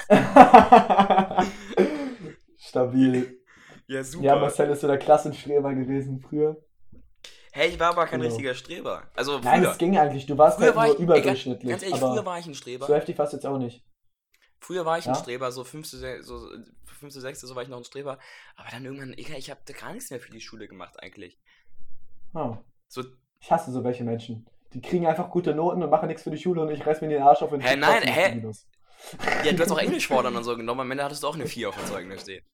Stabil. 2.59 3.41
Ja, 3.87 4.03
super. 4.03 4.25
Ja, 4.25 4.37
Marcel 4.37 4.71
ist 4.71 4.81
so 4.81 4.89
der 4.89 4.99
Klassenstreber 4.99 5.73
gewesen 5.75 6.21
früher. 6.21 6.57
Hey, 7.57 7.71
ich 7.71 7.81
war 7.81 7.88
aber 7.88 8.05
kein 8.05 8.21
genau. 8.21 8.31
richtiger 8.31 8.55
Streber. 8.55 9.05
Also 9.16 9.38
früher. 9.38 9.45
Nein, 9.45 9.64
es 9.64 9.79
ging 9.79 9.97
eigentlich. 9.97 10.27
Du 10.27 10.37
warst 10.37 10.59
früher 10.59 10.66
halt 10.66 10.77
war 10.77 10.87
nur 10.88 10.97
ich, 10.97 11.01
überdurchschnittlich. 11.01 11.71
Ganz 11.71 11.83
ehrlich, 11.83 11.99
früher 11.99 12.27
war 12.27 12.38
ich 12.38 12.47
ein 12.47 12.55
Streber. 12.55 12.87
So 12.87 12.95
heftig 12.95 13.19
warst 13.19 13.33
du 13.33 13.38
jetzt 13.38 13.47
auch 13.47 13.57
nicht. 13.57 13.83
Früher 14.61 14.85
war 14.85 14.99
ich 14.99 15.07
ja? 15.07 15.12
ein 15.12 15.19
Streber, 15.19 15.51
so 15.51 15.64
fünfte, 15.64 16.23
so 16.23 16.51
fünfte, 16.85 17.19
sechste, 17.19 17.47
so 17.47 17.55
war 17.55 17.62
ich 17.62 17.71
noch 17.71 17.79
ein 17.79 17.85
Streber. 17.85 18.19
Aber 18.57 18.69
dann 18.71 18.85
irgendwann, 18.85 19.14
ich, 19.16 19.31
ich 19.31 19.51
habe 19.51 19.61
gar 19.73 19.95
nichts 19.95 20.11
mehr 20.11 20.21
für 20.21 20.31
die 20.31 20.42
Schule 20.42 20.69
gemacht 20.69 21.03
eigentlich. 21.03 21.38
Oh. 22.35 22.59
So, 22.88 23.03
ich 23.40 23.51
hasse 23.51 23.73
so 23.73 23.83
welche 23.85 24.05
Menschen. 24.05 24.47
Die 24.75 24.83
kriegen 24.83 25.07
einfach 25.07 25.31
gute 25.31 25.55
Noten 25.55 25.83
und 25.83 25.88
machen 25.88 26.09
nichts 26.09 26.25
für 26.25 26.31
die 26.31 26.38
Schule 26.38 26.61
und 26.61 26.71
ich 26.71 26.87
reiß 26.87 27.01
mir 27.01 27.09
den 27.09 27.23
Arsch 27.23 27.40
auf 27.40 27.53
und 27.53 27.62
Hä, 27.62 27.77
nein, 27.77 28.03
hä? 28.03 28.42
Ja, 29.45 29.53
du 29.53 29.62
hast 29.62 29.73
auch 29.73 29.79
Englisch 29.87 30.09
fordern 30.09 30.37
und 30.37 30.45
so 30.45 30.55
genommen. 30.59 30.83
Am 30.83 30.90
Ende 30.90 31.05
hattest 31.05 31.23
du 31.23 31.29
auch 31.29 31.35
eine 31.35 31.47
4 31.47 31.71
auf 31.71 31.77
dem 31.77 31.87
Zeugnis 31.87 32.21
stehen. 32.21 32.45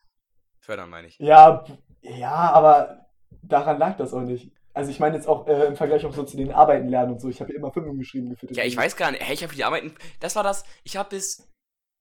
Fördern, 0.60 0.90
meine 0.90 1.08
ich. 1.08 1.18
Ja, 1.18 1.64
ja, 2.02 2.52
aber 2.52 3.06
daran 3.42 3.78
lag 3.78 3.96
das 3.96 4.14
auch 4.14 4.20
nicht. 4.20 4.52
Also 4.74 4.90
ich 4.90 5.00
meine 5.00 5.16
jetzt 5.16 5.28
auch 5.28 5.46
äh, 5.46 5.66
im 5.66 5.76
Vergleich 5.76 6.04
auch 6.06 6.14
so 6.14 6.22
zu 6.22 6.36
den 6.36 6.50
Arbeiten 6.50 6.88
lernen 6.88 7.12
und 7.12 7.20
so. 7.20 7.28
Ich 7.28 7.40
habe 7.40 7.52
ja 7.52 7.58
immer 7.58 7.72
Fünfen 7.72 7.98
geschrieben 7.98 8.30
gefühlt. 8.30 8.56
Ja, 8.56 8.64
ich 8.64 8.76
weiß 8.76 8.96
gar 8.96 9.10
nicht. 9.10 9.22
Hey, 9.22 9.34
ich 9.34 9.42
habe 9.42 9.54
die 9.54 9.64
Arbeiten. 9.64 9.94
Das 10.20 10.34
war 10.36 10.42
das. 10.42 10.64
Ich 10.84 10.96
habe 10.96 11.10
bis. 11.10 11.48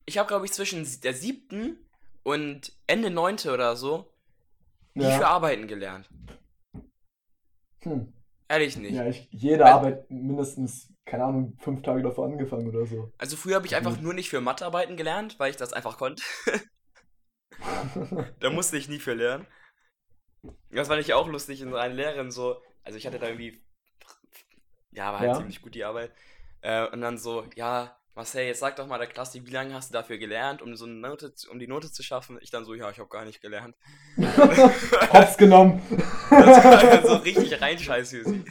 Ich 0.05 0.17
habe, 0.17 0.27
glaube 0.27 0.45
ich, 0.45 0.53
zwischen 0.53 0.87
der 1.01 1.13
siebten 1.13 1.77
und 2.23 2.73
Ende 2.87 3.09
neunte 3.09 3.53
oder 3.53 3.75
so 3.75 4.11
nie 4.93 5.03
ja. 5.03 5.17
für 5.17 5.27
Arbeiten 5.27 5.67
gelernt. 5.67 6.09
Hm. 7.79 8.13
Ehrlich 8.47 8.77
nicht. 8.77 8.93
Ja, 8.93 9.05
ich, 9.05 9.27
jede 9.31 9.63
Weil, 9.63 9.71
Arbeit 9.71 10.11
mindestens, 10.11 10.93
keine 11.05 11.23
Ahnung, 11.23 11.57
fünf 11.59 11.81
Tage 11.83 12.03
davor 12.03 12.25
angefangen 12.25 12.67
oder 12.67 12.85
so. 12.85 13.11
Also 13.17 13.37
früher 13.37 13.55
habe 13.55 13.65
ich 13.65 13.75
einfach 13.75 13.99
nur 14.01 14.13
nicht 14.13 14.29
für 14.29 14.41
Mathearbeiten 14.41 14.97
gelernt, 14.97 15.39
weil 15.39 15.51
ich 15.51 15.57
das 15.57 15.73
einfach 15.73 15.97
konnte. 15.97 16.23
da 18.39 18.49
musste 18.49 18.77
ich 18.77 18.89
nie 18.89 18.99
für 18.99 19.13
lernen. 19.13 19.47
Das 20.71 20.87
fand 20.87 21.01
ich 21.01 21.13
auch 21.13 21.27
lustig 21.27 21.61
in 21.61 21.71
seinen 21.71 21.95
Lehrern 21.95 22.31
so. 22.31 22.61
Also 22.83 22.97
ich 22.97 23.05
hatte 23.05 23.19
da 23.19 23.27
irgendwie. 23.27 23.61
Ja, 24.91 25.11
war 25.13 25.19
halt 25.19 25.29
ja. 25.29 25.37
ziemlich 25.37 25.61
gut 25.61 25.75
die 25.75 25.83
Arbeit. 25.83 26.11
Äh, 26.61 26.87
und 26.87 27.01
dann 27.01 27.17
so, 27.17 27.45
ja, 27.55 27.95
Marcel, 28.13 28.45
jetzt 28.45 28.59
sag 28.59 28.75
doch 28.75 28.87
mal 28.87 28.97
der 28.97 29.07
Klasse, 29.07 29.45
wie 29.45 29.51
lange 29.51 29.73
hast 29.73 29.89
du 29.89 29.93
dafür 29.93 30.17
gelernt, 30.17 30.61
um 30.61 30.75
so 30.75 30.85
eine 30.85 30.95
Note, 30.95 31.33
um 31.49 31.59
die 31.59 31.67
Note 31.67 31.91
zu 31.91 32.03
schaffen? 32.03 32.37
Ich 32.41 32.51
dann 32.51 32.65
so, 32.65 32.73
ja, 32.73 32.89
ich 32.89 32.99
habe 32.99 33.09
gar 33.09 33.23
nicht 33.23 33.41
gelernt. 33.41 33.75
Hops 35.13 35.37
genommen. 35.37 35.81
das 36.29 36.63
war 36.63 36.81
dann 36.81 37.05
so 37.05 37.15
richtig 37.15 37.61
reinscheiß 37.61 38.09
für 38.11 38.23
sie. 38.25 38.43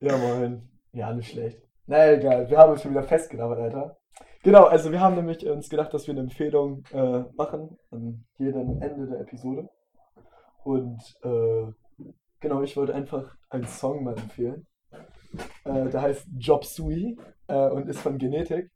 Ja, 0.00 0.16
moin. 0.16 0.70
Ja, 0.92 1.12
nicht 1.12 1.30
schlecht. 1.30 1.60
Na 1.86 2.12
egal, 2.12 2.48
wir 2.48 2.56
haben 2.56 2.72
uns 2.72 2.82
schon 2.82 2.92
wieder 2.92 3.02
festgelabert, 3.02 3.58
Alter. 3.58 3.98
Genau, 4.42 4.64
also 4.64 4.90
wir 4.90 5.00
haben 5.00 5.16
nämlich 5.16 5.46
uns 5.46 5.68
gedacht, 5.68 5.92
dass 5.92 6.06
wir 6.06 6.12
eine 6.12 6.20
Empfehlung 6.20 6.84
äh, 6.92 7.24
machen 7.36 7.76
an 7.90 8.24
jedem 8.38 8.80
Ende 8.80 9.06
der 9.06 9.20
Episode. 9.20 9.68
Und 10.64 11.00
äh, 11.22 11.72
genau, 12.40 12.62
ich 12.62 12.76
wollte 12.76 12.94
einfach 12.94 13.34
einen 13.48 13.66
Song 13.66 14.04
mal 14.04 14.16
empfehlen. 14.16 14.66
Äh, 15.64 15.88
der 15.90 16.02
heißt 16.02 16.26
Job 16.38 16.64
Sui 16.64 17.16
äh, 17.46 17.68
und 17.68 17.88
ist 17.88 18.00
von 18.00 18.18
Genetik. 18.18 18.70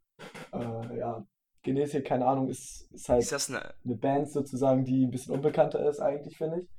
Äh, 0.53 0.97
ja, 0.97 1.25
Genetik, 1.63 2.05
keine 2.05 2.25
Ahnung, 2.25 2.47
ist, 2.47 2.89
ist 2.91 3.09
halt 3.09 3.21
ist 3.21 3.49
eine... 3.49 3.73
eine... 3.83 3.95
Band 3.95 4.29
sozusagen, 4.29 4.85
die 4.85 5.05
ein 5.05 5.11
bisschen 5.11 5.33
unbekannter 5.33 5.87
ist 5.89 5.99
eigentlich, 5.99 6.37
finde 6.37 6.61
ich. 6.61 6.69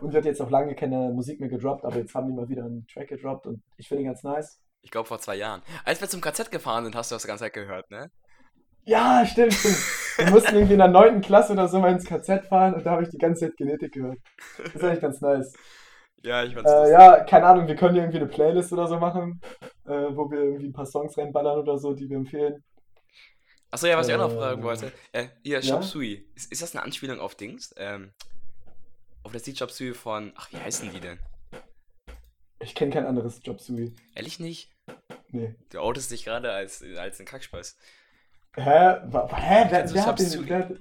Und 0.00 0.12
die 0.12 0.16
hat 0.16 0.24
jetzt 0.24 0.40
auch 0.42 0.50
lange 0.50 0.74
keine 0.74 1.10
Musik 1.12 1.40
mehr 1.40 1.48
gedroppt, 1.48 1.84
aber 1.84 1.96
jetzt 1.96 2.14
haben 2.14 2.26
die 2.26 2.34
mal 2.34 2.48
wieder 2.48 2.64
einen 2.64 2.86
Track 2.86 3.08
gedroppt 3.08 3.46
und 3.46 3.62
ich 3.76 3.88
finde 3.88 4.02
ihn 4.02 4.08
ganz 4.08 4.22
nice. 4.22 4.60
Ich 4.82 4.90
glaube 4.90 5.08
vor 5.08 5.18
zwei 5.18 5.36
Jahren. 5.36 5.62
Als 5.84 6.00
wir 6.00 6.08
zum 6.08 6.20
KZ 6.20 6.50
gefahren 6.50 6.84
sind, 6.84 6.94
hast 6.94 7.10
du 7.10 7.14
das 7.14 7.26
ganze 7.26 7.44
Zeit 7.44 7.54
gehört, 7.54 7.90
ne? 7.90 8.10
Ja, 8.84 9.24
stimmt, 9.24 9.54
stimmt. 9.54 9.78
Wir 10.16 10.30
mussten 10.30 10.54
irgendwie 10.54 10.74
in 10.74 10.78
der 10.78 10.88
9. 10.88 11.20
Klasse 11.20 11.52
oder 11.52 11.68
so 11.68 11.80
mal 11.80 11.92
ins 11.92 12.04
KZ 12.04 12.46
fahren 12.46 12.74
und 12.74 12.84
da 12.86 12.92
habe 12.92 13.02
ich 13.02 13.10
die 13.10 13.18
ganze 13.18 13.46
Zeit 13.46 13.56
Genetik 13.56 13.92
gehört. 13.92 14.18
Das 14.58 14.74
ist 14.74 14.84
eigentlich 14.84 15.00
ganz 15.00 15.20
nice. 15.20 15.52
Ja, 16.22 16.42
ich 16.42 16.56
weiß 16.56 16.64
äh, 16.64 16.92
Ja, 16.92 17.20
keine 17.24 17.46
Ahnung, 17.46 17.66
wir 17.66 17.76
können 17.76 17.96
irgendwie 17.96 18.18
eine 18.18 18.26
Playlist 18.26 18.72
oder 18.72 18.86
so 18.86 18.98
machen, 18.98 19.40
äh, 19.86 19.90
wo 19.90 20.30
wir 20.30 20.40
irgendwie 20.40 20.66
ein 20.66 20.72
paar 20.72 20.86
Songs 20.86 21.18
reinballern 21.18 21.58
oder 21.58 21.78
so, 21.78 21.92
die 21.92 22.08
wir 22.08 22.16
empfehlen. 22.16 22.62
Achso, 23.70 23.88
ja, 23.88 23.98
was 23.98 24.08
ich 24.08 24.14
auch 24.14 24.18
noch 24.18 24.32
äh, 24.32 24.38
fragen 24.38 24.62
wollte. 24.62 24.92
Äh, 25.12 25.26
hier, 25.42 25.60
Shop 25.60 25.80
ja? 25.80 25.82
Sui. 25.82 26.24
Ist, 26.34 26.52
ist 26.52 26.62
das 26.62 26.74
eine 26.74 26.84
Anspielung 26.84 27.18
auf 27.18 27.34
Dings? 27.34 27.74
Ähm, 27.76 28.12
auf 29.24 29.32
das 29.32 29.44
Lied 29.46 29.58
Shop 29.58 29.70
Sui 29.70 29.92
von. 29.94 30.32
Ach, 30.36 30.50
wie 30.52 30.58
heißen 30.58 30.90
die 30.92 31.00
denn? 31.00 31.18
Ich 32.60 32.74
kenne 32.74 32.92
kein 32.92 33.04
anderes 33.04 33.40
Job 33.42 33.60
Sui. 33.60 33.92
Ehrlich 34.14 34.38
nicht? 34.38 34.70
Nee. 35.30 35.56
Du 35.70 35.80
outest 35.80 36.10
dich 36.10 36.24
gerade 36.24 36.52
als, 36.52 36.84
als 36.96 37.18
ein 37.18 37.26
Kackspaß. 37.26 37.76
Hä? 38.56 38.62
Hä? 38.62 39.66
Wer, 39.70 39.94
wer 39.94 40.06
hat 40.06 40.18
den, 40.18 40.80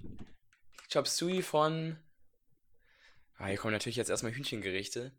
Chop 0.92 1.08
Sui 1.08 1.42
von. 1.42 1.98
Ah, 3.38 3.48
hier 3.48 3.58
kommen 3.58 3.74
natürlich 3.74 3.96
jetzt 3.96 4.10
erstmal 4.10 4.32
Hühnchengerichte. 4.32 5.12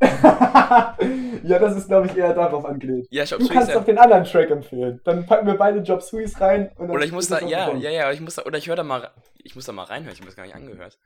ja, 0.00 1.58
das 1.58 1.76
ist, 1.76 1.88
glaube 1.88 2.06
ich, 2.06 2.16
eher 2.16 2.32
darauf 2.32 2.64
angelegt. 2.64 3.08
Ja, 3.10 3.24
Job 3.24 3.40
du 3.40 3.48
kannst 3.48 3.74
doch 3.74 3.84
den 3.84 3.98
anderen 3.98 4.22
Track 4.22 4.48
empfehlen. 4.50 5.00
Dann 5.04 5.26
packen 5.26 5.46
wir 5.46 5.54
beide 5.54 5.80
Job 5.80 6.02
Suis 6.02 6.40
rein. 6.40 6.70
oder 6.76 7.04
ich 7.04 7.10
muss 7.10 7.26
da, 7.26 7.40
ja, 7.40 7.74
ja, 7.74 7.90
ja, 7.90 8.12
ich 8.12 8.20
muss 8.20 8.36
da, 8.36 8.44
oder 8.44 8.58
ich 8.58 8.68
höre 8.68 8.76
da 8.76 8.84
mal, 8.84 9.10
ich 9.38 9.56
muss 9.56 9.64
da 9.66 9.72
mal 9.72 9.84
reinhören, 9.84 10.12
ich 10.12 10.20
habe 10.20 10.26
das 10.26 10.36
gar 10.36 10.44
nicht 10.44 10.54
angehört. 10.54 10.98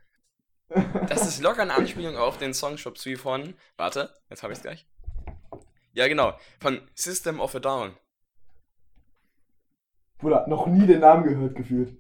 Das 1.09 1.27
ist 1.27 1.43
locker 1.43 1.63
eine 1.63 1.75
Anspielung 1.75 2.17
auf 2.17 2.37
den 2.37 2.53
Song 2.53 2.77
Shop 2.77 2.97
3 2.97 3.17
von. 3.17 3.55
Warte, 3.77 4.11
jetzt 4.29 4.43
habe 4.43 4.53
ich 4.53 4.59
es 4.59 4.63
gleich. 4.63 4.87
Ja, 5.95 6.09
genau. 6.09 6.39
Von 6.61 6.81
System 6.95 7.41
of 7.41 7.55
a 7.55 7.61
Down. 7.61 7.97
Bruder, 10.23 10.47
noch 10.47 10.69
nie 10.69 10.87
den 10.87 11.01
Namen 11.01 11.25
gehört 11.25 11.57
gefühlt. 11.57 11.99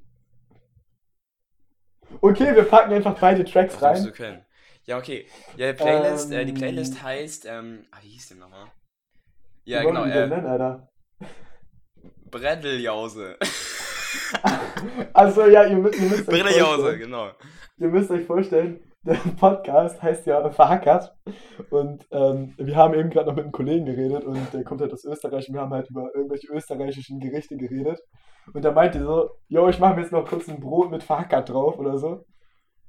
Okay, 2.20 2.54
wir 2.54 2.62
packen 2.62 2.92
einfach 2.92 3.18
beide 3.18 3.44
Tracks 3.44 3.74
das 3.74 3.82
rein. 3.82 4.04
Du 4.04 4.12
kennen. 4.12 4.44
Ja, 4.84 4.98
okay. 4.98 5.26
Ja, 5.56 5.72
die 5.72 5.82
Playlist, 5.82 6.30
ähm, 6.30 6.38
äh, 6.38 6.44
die 6.44 6.52
Playlist 6.52 7.02
heißt, 7.02 7.46
ähm, 7.46 7.84
ah, 7.90 7.98
wie 8.00 8.08
hieß 8.08 8.28
die 8.28 8.34
nochmal? 8.34 8.66
Ja, 9.64 9.82
genau. 9.82 10.04
Äh, 10.04 10.28
nennen, 10.28 10.46
Alter? 10.46 10.88
Breddeljause. 12.30 13.36
also 15.12 15.46
ja, 15.46 15.64
ihr, 15.64 15.76
müsst, 15.76 16.00
ihr 16.00 16.08
müsst 16.08 16.28
euch 16.28 16.42
vorstellen, 16.42 16.98
genau. 17.00 17.30
Ihr 17.78 17.88
müsst 17.88 18.10
euch 18.10 18.24
vorstellen, 18.24 18.91
der 19.02 19.14
Podcast 19.38 20.02
heißt 20.02 20.26
ja 20.26 20.48
Verhackert. 20.50 21.14
Und 21.70 22.06
ähm, 22.10 22.54
wir 22.56 22.76
haben 22.76 22.94
eben 22.94 23.10
gerade 23.10 23.28
noch 23.28 23.36
mit 23.36 23.44
einem 23.44 23.52
Kollegen 23.52 23.84
geredet 23.84 24.24
und 24.24 24.52
der 24.52 24.64
kommt 24.64 24.80
halt 24.80 24.92
aus 24.92 25.04
Österreich 25.04 25.48
und 25.48 25.54
wir 25.54 25.60
haben 25.60 25.72
halt 25.72 25.90
über 25.90 26.14
irgendwelche 26.14 26.48
österreichischen 26.52 27.20
Gerichte 27.20 27.56
geredet. 27.56 28.00
Und 28.52 28.64
der 28.64 28.72
meinte 28.72 29.02
so, 29.02 29.30
yo, 29.48 29.68
ich 29.68 29.78
mache 29.78 29.94
mir 29.94 30.02
jetzt 30.02 30.12
noch 30.12 30.26
kurz 30.26 30.48
ein 30.48 30.60
Brot 30.60 30.90
mit 30.90 31.02
Verhackert 31.02 31.48
drauf 31.48 31.78
oder 31.78 31.98
so. 31.98 32.24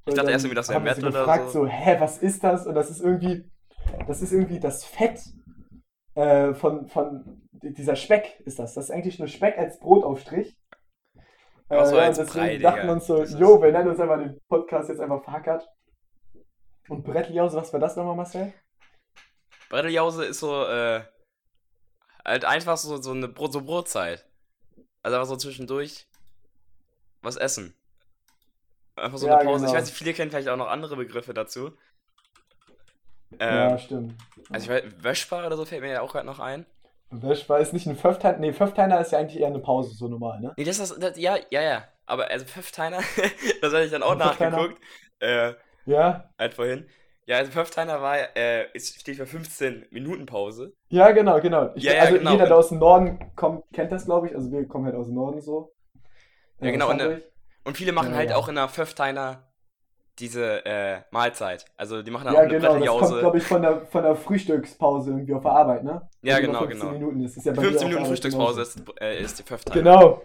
Ich 0.05 0.15
dachte 0.15 0.31
erst, 0.31 0.49
wie 0.49 0.55
das 0.55 0.69
wäre 0.69 0.81
Met 0.81 0.97
oder 0.97 1.11
gefragt, 1.11 1.49
so. 1.49 1.61
so, 1.61 1.67
hä, 1.67 1.95
was 1.99 2.17
ist 2.17 2.43
das? 2.43 2.67
Und 2.67 2.75
das 2.75 2.89
ist 2.89 3.01
irgendwie, 3.01 3.49
das 4.07 4.21
ist 4.21 4.33
irgendwie 4.33 4.59
das 4.59 4.83
Fett 4.83 5.21
äh, 6.15 6.53
von, 6.53 6.87
von 6.87 7.41
dieser 7.51 7.95
Speck 7.95 8.39
ist 8.45 8.59
das. 8.59 8.73
Das 8.73 8.85
ist 8.85 8.91
eigentlich 8.91 9.19
nur 9.19 9.27
Speck 9.27 9.57
als 9.57 9.79
Brotaufstrich. 9.79 10.57
Äh, 11.69 11.85
so 11.85 11.97
als 11.97 12.17
deswegen 12.17 12.45
Brei, 12.45 12.57
dachten 12.57 12.87
wir 12.87 12.93
uns 12.93 13.07
so, 13.07 13.23
jo, 13.23 13.61
wir 13.61 13.71
nennen 13.71 13.89
uns 13.89 13.99
einfach 13.99 14.19
den 14.19 14.37
Podcast 14.49 14.89
jetzt 14.89 14.99
einfach 14.99 15.23
Fackert. 15.23 15.65
Und 16.89 17.03
Bretteljause, 17.03 17.57
was 17.57 17.71
war 17.71 17.79
das 17.79 17.95
nochmal, 17.95 18.15
Marcel? 18.15 18.53
Bretteljause 19.69 20.25
ist 20.25 20.39
so, 20.39 20.65
äh, 20.65 21.03
halt 22.25 22.45
einfach 22.45 22.77
so, 22.77 23.01
so 23.01 23.11
eine 23.11 23.27
Brot, 23.27 23.53
so 23.53 23.61
Brotzeit. 23.61 24.25
Also 25.01 25.17
einfach 25.17 25.29
so 25.29 25.35
zwischendurch 25.35 26.07
was 27.21 27.35
essen. 27.35 27.73
Einfach 28.95 29.17
so 29.17 29.27
ja, 29.27 29.37
eine 29.37 29.45
Pause. 29.45 29.65
Genau. 29.65 29.73
Ich 29.73 29.77
weiß 29.77 29.85
nicht, 29.85 29.97
viele 29.97 30.13
kennen 30.13 30.31
vielleicht 30.31 30.49
auch 30.49 30.57
noch 30.57 30.67
andere 30.67 30.95
Begriffe 30.95 31.33
dazu. 31.33 31.71
Ähm, 33.39 33.69
ja, 33.69 33.77
stimmt. 33.77 34.15
Also 34.49 34.65
ich 34.65 34.69
weiß, 34.69 35.03
Wäschbar 35.03 35.47
oder 35.47 35.57
so 35.57 35.65
fällt 35.65 35.81
mir 35.81 35.91
ja 35.91 36.01
auch 36.01 36.11
gerade 36.11 36.27
noch 36.27 36.39
ein. 36.39 36.65
Wäschbar 37.09 37.59
ist 37.59 37.73
nicht 37.73 37.87
ein 37.87 37.97
Pföfteiner. 37.97 38.37
Nee, 38.37 38.53
Pföfteiner 38.53 38.99
ist 39.01 39.11
ja 39.11 39.19
eigentlich 39.19 39.39
eher 39.39 39.47
eine 39.47 39.59
Pause, 39.59 39.95
so 39.95 40.07
normal, 40.07 40.39
ne? 40.39 40.53
Nee, 40.57 40.63
das 40.63 40.79
ist 40.79 41.01
das, 41.01 41.17
ja, 41.17 41.37
ja, 41.49 41.61
ja. 41.61 41.87
Aber 42.05 42.27
also 42.29 42.45
Pföfteiner, 42.45 42.97
das 43.61 43.73
hatte 43.73 43.85
ich 43.85 43.91
dann 43.91 44.03
auch 44.03 44.15
nachgeguckt. 44.15 44.79
Äh, 45.19 45.53
ja. 45.85 46.29
Halt 46.37 46.53
vorhin. 46.53 46.85
Ja, 47.25 47.37
also 47.37 47.51
Pföfteiner 47.51 48.01
war, 48.01 48.17
äh, 48.35 48.65
es 48.73 48.89
steht 48.89 49.15
für 49.15 49.25
15 49.25 49.85
Minuten 49.91 50.25
Pause. 50.25 50.73
Ja, 50.89 51.11
genau, 51.11 51.39
genau. 51.39 51.71
Ich, 51.75 51.83
ja, 51.83 51.93
ja, 51.93 52.01
also 52.01 52.17
genau. 52.17 52.31
jeder, 52.31 52.47
der 52.47 52.57
aus 52.57 52.69
dem 52.69 52.79
Norden 52.79 53.31
kommt, 53.35 53.63
kennt 53.71 53.91
das, 53.91 54.05
glaube 54.05 54.27
ich. 54.27 54.35
Also 54.35 54.51
wir 54.51 54.67
kommen 54.67 54.85
halt 54.85 54.95
aus 54.95 55.07
dem 55.07 55.15
Norden 55.15 55.41
so. 55.41 55.71
Ja, 56.59 56.71
genau. 56.71 56.89
Und, 56.89 56.99
äh, 56.99 57.21
und, 57.63 57.77
viele 57.77 57.93
machen 57.93 58.11
ja, 58.11 58.17
halt 58.17 58.33
auch 58.33 58.49
in 58.49 58.55
der 58.55 58.67
Pföfteiner 58.67 59.53
diese 60.19 60.65
äh, 60.65 61.01
Mahlzeit. 61.11 61.65
Also 61.77 62.03
die 62.03 62.11
machen 62.11 62.25
dann 62.25 62.33
ja, 62.33 62.41
auch 62.41 62.43
eine 62.43 62.59
genau, 62.59 62.99
Das 62.99 63.09
kommt, 63.09 63.19
glaube 63.21 63.37
ich, 63.37 63.43
von 63.43 63.61
der, 63.61 63.85
von 63.85 64.03
der 64.03 64.15
Frühstückspause 64.15 65.11
irgendwie 65.11 65.33
auf 65.33 65.43
der 65.43 65.51
Arbeit, 65.51 65.83
ne? 65.83 66.07
Ja, 66.21 66.35
also 66.35 66.47
genau, 66.47 66.59
15 66.59 66.79
genau. 66.79 66.91
Minuten 66.91 67.21
ist. 67.23 67.37
ist 67.37 67.45
ja 67.45 67.53
15 67.53 67.87
Minuten 67.87 68.05
Frühstückspause 68.05 68.61
ist, 68.61 68.83
äh, 68.99 69.21
ist 69.21 69.39
die 69.39 69.43
Pföfteiner. 69.43 69.81
Genau. 69.81 70.21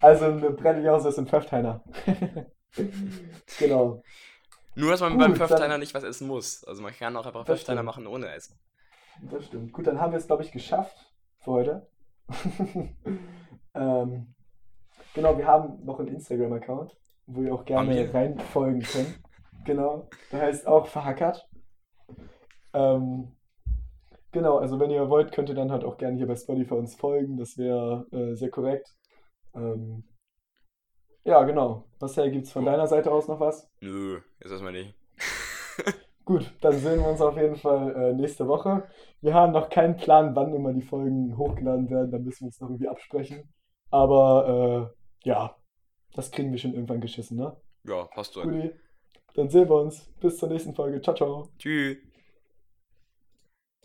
Also 0.00 0.24
eine 0.24 0.50
Brenneljause 0.50 1.08
ist 1.10 1.18
ein 1.18 1.28
Pföfteiner. 1.28 1.82
genau. 3.58 4.02
Nur, 4.74 4.90
dass 4.90 5.00
man 5.00 5.12
Gut, 5.12 5.20
beim 5.20 5.36
Pföfteiner 5.36 5.78
nicht 5.78 5.94
was 5.94 6.04
essen 6.04 6.26
muss. 6.26 6.64
Also 6.64 6.82
man 6.82 6.92
kann 6.94 7.16
auch 7.16 7.26
einfach 7.26 7.44
Pföfteiner 7.44 7.82
machen 7.82 8.06
ohne 8.06 8.28
Essen. 8.32 8.58
Das 9.30 9.46
stimmt. 9.46 9.72
Gut, 9.72 9.86
dann 9.86 10.00
haben 10.00 10.12
wir 10.12 10.18
es, 10.18 10.26
glaube 10.26 10.42
ich, 10.42 10.52
geschafft 10.52 11.12
für 11.40 11.50
heute. 11.50 11.86
ähm, 13.74 14.34
genau, 15.14 15.36
wir 15.36 15.46
haben 15.46 15.84
noch 15.84 15.98
einen 15.98 16.08
Instagram-Account 16.08 16.96
wo 17.26 17.42
ihr 17.42 17.54
auch 17.54 17.64
gerne 17.64 18.12
reinfolgen 18.12 18.82
könnt. 18.82 19.20
Genau, 19.64 20.08
der 20.30 20.42
heißt 20.42 20.66
auch 20.66 20.86
Verhackert. 20.86 21.48
Ähm, 22.72 23.36
genau, 24.32 24.58
also 24.58 24.80
wenn 24.80 24.90
ihr 24.90 25.08
wollt, 25.08 25.32
könnt 25.32 25.48
ihr 25.48 25.54
dann 25.54 25.70
halt 25.70 25.84
auch 25.84 25.98
gerne 25.98 26.16
hier 26.16 26.26
bei 26.26 26.36
Spotify 26.36 26.74
uns 26.74 26.96
folgen. 26.96 27.36
Das 27.36 27.56
wäre 27.58 28.06
äh, 28.12 28.34
sehr 28.34 28.50
korrekt. 28.50 28.94
Ähm, 29.54 30.04
ja, 31.24 31.42
genau. 31.44 31.84
Marcel, 32.00 32.30
gibt 32.30 32.46
es 32.46 32.52
von 32.52 32.64
deiner 32.64 32.86
Seite 32.86 33.10
aus 33.12 33.28
noch 33.28 33.40
was? 33.40 33.70
Nö, 33.80 34.20
jetzt 34.40 34.50
erstmal 34.50 34.72
nicht. 34.72 34.94
Gut, 36.24 36.52
dann 36.60 36.74
sehen 36.74 37.00
wir 37.00 37.08
uns 37.08 37.20
auf 37.20 37.36
jeden 37.36 37.56
Fall 37.56 37.94
äh, 37.96 38.12
nächste 38.12 38.46
Woche. 38.46 38.88
Wir 39.20 39.34
haben 39.34 39.52
noch 39.52 39.70
keinen 39.70 39.96
Plan, 39.96 40.36
wann 40.36 40.54
immer 40.54 40.72
die 40.72 40.82
Folgen 40.82 41.36
hochgeladen 41.36 41.90
werden. 41.90 42.12
Da 42.12 42.18
müssen 42.18 42.42
wir 42.42 42.46
uns 42.46 42.60
noch 42.60 42.68
irgendwie 42.68 42.88
absprechen. 42.88 43.52
Aber 43.90 44.92
äh, 45.24 45.28
ja, 45.28 45.56
das 46.14 46.30
kriegen 46.30 46.52
wir 46.52 46.58
schon 46.58 46.74
irgendwann 46.74 47.00
geschissen, 47.00 47.36
ne? 47.38 47.56
Ja, 47.84 48.04
passt 48.04 48.34
so. 48.34 48.42
Dann 48.42 49.48
sehen 49.48 49.68
wir 49.68 49.76
uns. 49.76 50.12
Bis 50.20 50.38
zur 50.38 50.48
nächsten 50.48 50.74
Folge. 50.74 51.00
Ciao, 51.00 51.14
ciao. 51.14 51.48
Tschüss. 51.58 52.11